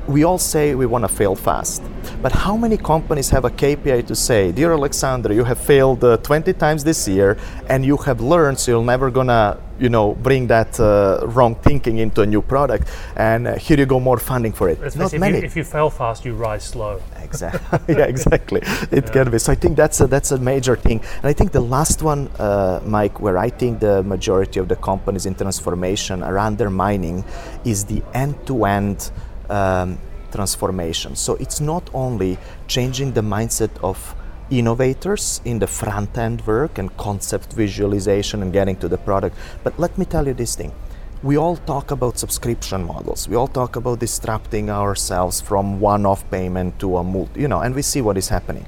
We 0.07 0.23
all 0.23 0.37
say 0.37 0.75
we 0.75 0.85
want 0.85 1.03
to 1.03 1.07
fail 1.07 1.35
fast, 1.35 1.81
but 2.21 2.31
how 2.31 2.55
many 2.57 2.77
companies 2.77 3.29
have 3.29 3.45
a 3.45 3.49
KPI 3.49 4.05
to 4.07 4.15
say, 4.15 4.51
"Dear 4.51 4.73
Alexander, 4.73 5.33
you 5.33 5.43
have 5.43 5.59
failed 5.59 6.03
uh, 6.03 6.17
20 6.17 6.53
times 6.53 6.83
this 6.83 7.07
year, 7.07 7.37
and 7.69 7.85
you 7.85 7.97
have 7.97 8.19
learned, 8.21 8.59
so 8.59 8.71
you're 8.71 8.83
never 8.83 9.09
gonna." 9.09 9.57
you 9.79 9.89
know, 9.89 10.13
bring 10.15 10.47
that 10.47 10.79
uh, 10.79 11.25
wrong 11.27 11.55
thinking 11.55 11.99
into 11.99 12.21
a 12.21 12.25
new 12.25 12.41
product, 12.41 12.89
and 13.15 13.47
uh, 13.47 13.55
here 13.55 13.77
you 13.77 13.85
go, 13.85 13.99
more 13.99 14.17
funding 14.19 14.51
for 14.51 14.69
it. 14.69 14.79
Not 14.95 15.13
if 15.13 15.19
many. 15.19 15.39
you, 15.39 15.45
if 15.45 15.55
you 15.55 15.63
fail 15.63 15.89
fast, 15.89 16.25
you 16.25 16.33
rise 16.33 16.65
slow. 16.65 17.01
Exactly. 17.29 17.79
yeah, 17.97 18.05
exactly. 18.05 18.61
It 18.91 19.11
can 19.11 19.29
be. 19.29 19.37
So 19.39 19.51
I 19.51 19.55
think 19.55 19.77
that's 19.77 20.01
a, 20.01 20.07
that's 20.07 20.31
a 20.31 20.37
major 20.37 20.75
thing. 20.75 20.99
And 21.17 21.25
I 21.25 21.33
think 21.33 21.51
the 21.51 21.61
last 21.61 22.01
one, 22.01 22.27
uh, 22.39 22.81
Mike, 22.85 23.19
where 23.19 23.37
I 23.37 23.49
think 23.49 23.79
the 23.79 24.01
majority 24.03 24.59
of 24.59 24.67
the 24.67 24.75
companies 24.75 25.25
in 25.25 25.35
transformation 25.35 26.23
are 26.23 26.37
undermining, 26.37 27.23
is 27.63 27.85
the 27.85 28.01
end-to-end 28.13 29.11
um, 29.49 29.99
transformation. 30.31 31.15
So 31.15 31.35
it's 31.35 31.59
not 31.61 31.89
only 31.93 32.37
changing 32.67 33.13
the 33.13 33.21
mindset 33.21 33.71
of 33.83 34.15
innovators 34.49 35.41
in 35.45 35.59
the 35.59 35.67
front 35.67 36.17
end 36.17 36.45
work 36.47 36.79
and 36.79 36.95
concept 36.97 37.53
visualization 37.53 38.41
and 38.41 38.51
getting 38.51 38.75
to 38.77 38.87
the 38.87 38.97
product. 38.97 39.35
But 39.63 39.77
let 39.79 39.95
me 39.97 40.05
tell 40.05 40.25
you 40.25 40.33
this 40.33 40.55
thing. 40.55 40.71
We 41.21 41.37
all 41.37 41.57
talk 41.57 41.91
about 41.91 42.17
subscription 42.17 42.85
models. 42.85 43.27
We 43.27 43.35
all 43.35 43.49
talk 43.49 43.75
about 43.75 43.99
disrupting 43.99 44.69
ourselves 44.69 45.41
from 45.41 45.81
one 45.81 46.05
off 46.05 46.23
payment 46.31 46.79
to 46.79 46.95
a 46.95 47.03
multi, 47.03 47.41
you 47.41 47.49
know, 47.49 47.59
and 47.59 47.75
we 47.75 47.81
see 47.81 47.99
what 47.99 48.17
is 48.17 48.29
happening. 48.29 48.65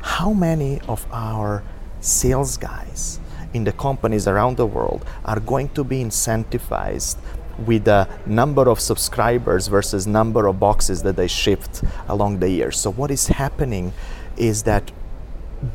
How 0.00 0.32
many 0.32 0.80
of 0.88 1.06
our 1.12 1.62
sales 2.00 2.56
guys 2.56 3.20
in 3.52 3.64
the 3.64 3.72
companies 3.72 4.26
around 4.26 4.56
the 4.56 4.64
world 4.64 5.04
are 5.26 5.40
going 5.40 5.68
to 5.70 5.84
be 5.84 6.02
incentivized 6.02 7.18
with 7.66 7.84
the 7.84 8.08
number 8.24 8.70
of 8.70 8.80
subscribers 8.80 9.68
versus 9.68 10.06
number 10.06 10.46
of 10.46 10.58
boxes 10.58 11.02
that 11.02 11.16
they 11.16 11.28
shipped 11.28 11.82
along 12.08 12.38
the 12.38 12.48
years? 12.48 12.80
So 12.80 12.92
what 12.92 13.10
is 13.10 13.26
happening 13.26 13.92
is 14.38 14.62
that 14.62 14.90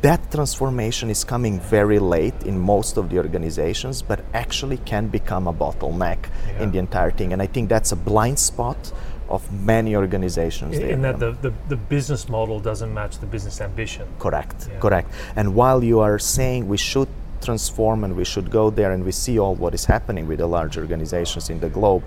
that 0.02 0.30
transformation 0.32 1.10
is 1.10 1.22
coming 1.24 1.60
very 1.60 1.98
late 1.98 2.34
in 2.44 2.58
most 2.58 2.96
of 2.96 3.08
the 3.10 3.18
organizations, 3.18 4.02
but 4.02 4.24
actually 4.34 4.78
can 4.78 5.06
become 5.08 5.46
a 5.46 5.52
bottleneck 5.52 6.18
Yeah. 6.48 6.62
in 6.62 6.72
the 6.72 6.78
entire 6.78 7.12
thing. 7.12 7.32
And 7.32 7.40
I 7.40 7.46
think 7.46 7.68
that's 7.68 7.92
a 7.92 7.96
blind 7.96 8.38
spot 8.38 8.92
of 9.28 9.50
many 9.52 9.94
organizations. 9.96 10.76
In, 10.78 10.88
in 10.90 11.02
that 11.02 11.18
the, 11.18 11.32
the, 11.40 11.52
the 11.68 11.76
business 11.76 12.28
model 12.28 12.60
doesn't 12.60 12.92
match 12.92 13.18
the 13.18 13.26
business 13.26 13.60
ambition. 13.60 14.06
Correct, 14.18 14.68
Yeah. 14.70 14.78
correct. 14.78 15.10
And 15.36 15.54
while 15.54 15.82
you 15.82 16.00
are 16.00 16.18
saying 16.18 16.68
we 16.68 16.76
should 16.76 17.08
transform 17.40 18.02
and 18.04 18.16
we 18.16 18.24
should 18.24 18.50
go 18.50 18.70
there 18.70 18.92
and 18.92 19.04
we 19.04 19.12
see 19.12 19.38
all 19.38 19.54
what 19.54 19.74
is 19.74 19.84
happening 19.84 20.26
with 20.26 20.38
the 20.38 20.46
large 20.46 20.76
organizations 20.78 21.50
in 21.50 21.60
the 21.60 21.68
globe, 21.68 22.02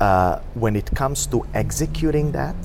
uh, 0.00 0.40
when 0.54 0.76
it 0.76 0.90
comes 0.94 1.26
to 1.26 1.46
executing 1.54 2.32
that, 2.32 2.56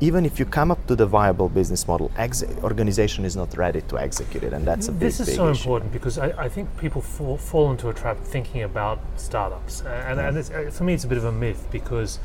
even 0.00 0.26
if 0.26 0.38
you 0.38 0.44
come 0.44 0.70
up 0.70 0.86
to 0.86 0.94
the 0.94 1.06
viable 1.06 1.48
business 1.48 1.88
model, 1.88 2.10
ex- 2.16 2.44
organization 2.62 3.24
is 3.24 3.34
not 3.34 3.56
ready 3.56 3.80
to 3.82 3.98
execute 3.98 4.42
it, 4.42 4.52
and 4.52 4.66
that's 4.66 4.88
a 4.88 4.92
big, 4.92 5.00
This 5.00 5.20
is 5.20 5.26
big 5.28 5.36
so 5.36 5.50
issue. 5.50 5.60
important 5.60 5.92
because 5.92 6.18
I, 6.18 6.44
I 6.44 6.48
think 6.48 6.76
people 6.76 7.00
fall, 7.00 7.36
fall 7.38 7.70
into 7.70 7.88
a 7.88 7.94
trap 7.94 8.18
thinking 8.18 8.62
about 8.62 8.98
startups, 9.16 9.80
and, 9.82 10.20
and 10.20 10.36
it's, 10.36 10.50
uh, 10.50 10.70
for 10.72 10.84
me, 10.84 10.94
it's 10.94 11.04
a 11.04 11.08
bit 11.08 11.18
of 11.18 11.24
a 11.24 11.32
myth 11.32 11.66
because 11.70 12.18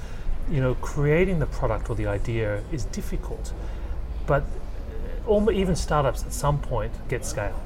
you 0.49 0.59
know 0.59 0.75
creating 0.75 1.39
the 1.39 1.45
product 1.45 1.89
or 1.89 1.95
the 1.95 2.07
idea 2.07 2.61
is 2.71 2.83
difficult, 2.85 3.53
but 4.27 4.43
even 5.53 5.75
startups 5.75 6.23
at 6.23 6.33
some 6.33 6.59
point 6.59 6.91
get 7.07 7.25
scale. 7.25 7.59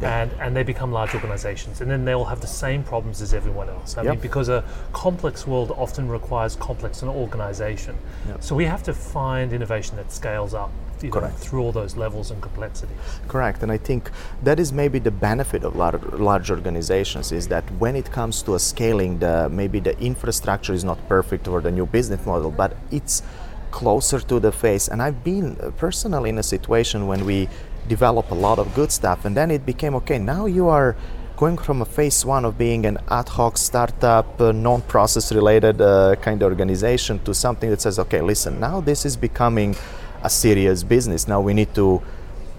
Yeah. 0.00 0.22
and 0.22 0.32
and 0.40 0.54
they 0.56 0.62
become 0.62 0.92
large 0.92 1.14
organizations, 1.14 1.80
and 1.80 1.90
then 1.90 2.04
they 2.04 2.12
all 2.12 2.26
have 2.26 2.40
the 2.40 2.46
same 2.46 2.82
problems 2.82 3.22
as 3.22 3.32
everyone 3.32 3.68
else. 3.70 3.96
I 3.96 4.02
Yep. 4.02 4.10
mean, 4.10 4.20
because 4.20 4.48
a 4.48 4.62
complex 4.92 5.46
world 5.46 5.70
often 5.76 6.08
requires 6.08 6.56
complex 6.56 7.02
an 7.02 7.08
organization. 7.08 7.94
Yep. 8.28 8.42
So 8.42 8.54
we 8.54 8.64
have 8.66 8.82
to 8.84 8.92
find 8.92 9.52
innovation 9.52 9.96
that 9.96 10.12
scales 10.12 10.54
up. 10.54 10.70
You 11.02 11.10
know, 11.10 11.28
through 11.28 11.60
all 11.60 11.72
those 11.72 11.94
levels 11.94 12.30
and 12.30 12.40
complexities. 12.40 12.96
Correct, 13.28 13.62
and 13.62 13.70
I 13.70 13.76
think 13.76 14.10
that 14.42 14.58
is 14.58 14.72
maybe 14.72 14.98
the 14.98 15.10
benefit 15.10 15.62
of 15.62 15.76
large, 15.76 16.02
large 16.14 16.50
organizations 16.50 17.32
is 17.32 17.48
that 17.48 17.64
when 17.78 17.94
it 17.96 18.10
comes 18.10 18.42
to 18.44 18.54
a 18.54 18.58
scaling, 18.58 19.18
the 19.18 19.50
maybe 19.50 19.78
the 19.78 19.94
infrastructure 20.00 20.72
is 20.72 20.84
not 20.84 20.96
perfect 21.06 21.44
for 21.44 21.60
the 21.60 21.70
new 21.70 21.84
business 21.84 22.24
model, 22.24 22.50
but 22.50 22.70
it's 22.90 23.22
closer 23.70 24.20
to 24.20 24.40
the 24.40 24.50
face. 24.50 24.88
And 24.88 25.02
I've 25.02 25.22
been 25.22 25.58
uh, 25.60 25.70
personally 25.76 26.30
in 26.30 26.38
a 26.38 26.42
situation 26.42 27.06
when 27.06 27.26
we 27.26 27.48
develop 27.86 28.30
a 28.30 28.34
lot 28.34 28.58
of 28.58 28.74
good 28.74 28.92
stuff, 28.92 29.24
and 29.24 29.36
then 29.36 29.50
it 29.50 29.64
became 29.64 29.94
okay. 29.96 30.18
Now 30.18 30.46
you 30.46 30.68
are 30.68 30.96
going 31.36 31.58
from 31.58 31.82
a 31.82 31.84
phase 31.84 32.24
one 32.24 32.44
of 32.44 32.56
being 32.56 32.86
an 32.86 32.98
ad 33.10 33.28
hoc 33.28 33.58
startup, 33.58 34.40
uh, 34.40 34.52
non-process 34.52 35.32
related 35.32 35.80
uh, 35.80 36.16
kind 36.16 36.42
of 36.42 36.48
organization 36.48 37.18
to 37.20 37.34
something 37.34 37.68
that 37.68 37.80
says, 37.80 37.98
okay, 37.98 38.22
listen, 38.22 38.58
now 38.58 38.80
this 38.80 39.04
is 39.04 39.16
becoming 39.16 39.76
a 40.22 40.30
serious 40.30 40.82
business. 40.82 41.28
Now 41.28 41.40
we 41.40 41.52
need 41.52 41.74
to 41.74 42.00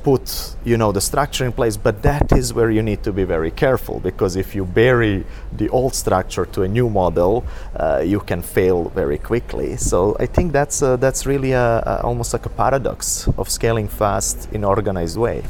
put 0.10 0.56
you 0.63 0.78
know 0.82 0.91
the 0.98 1.04
structure 1.12 1.46
in 1.50 1.52
place 1.60 1.76
but 1.88 1.96
that 2.10 2.28
is 2.32 2.54
where 2.58 2.72
you 2.78 2.84
need 2.89 3.02
to 3.08 3.12
be 3.20 3.26
very 3.36 3.52
careful 3.63 3.96
because 4.10 4.34
if 4.43 4.56
you 4.56 4.63
bury 4.84 5.26
the 5.62 5.67
old 5.78 5.93
structure 6.04 6.46
to 6.46 6.60
a 6.67 6.70
new 6.78 6.88
model 7.02 7.34
uh, 7.76 8.02
you 8.13 8.20
can 8.30 8.41
fail 8.41 8.80
very 9.02 9.20
quickly 9.32 9.70
so 9.76 10.15
i 10.26 10.26
think 10.26 10.48
that's 10.60 10.78
uh, 10.82 10.96
that's 11.04 11.22
really 11.32 11.52
a, 11.52 11.70
a, 11.91 11.93
almost 12.10 12.32
like 12.32 12.46
a 12.46 12.54
paradox 12.63 13.28
of 13.38 13.50
scaling 13.50 13.89
fast 14.02 14.38
in 14.56 14.63
organized 14.63 15.17
way. 15.17 15.43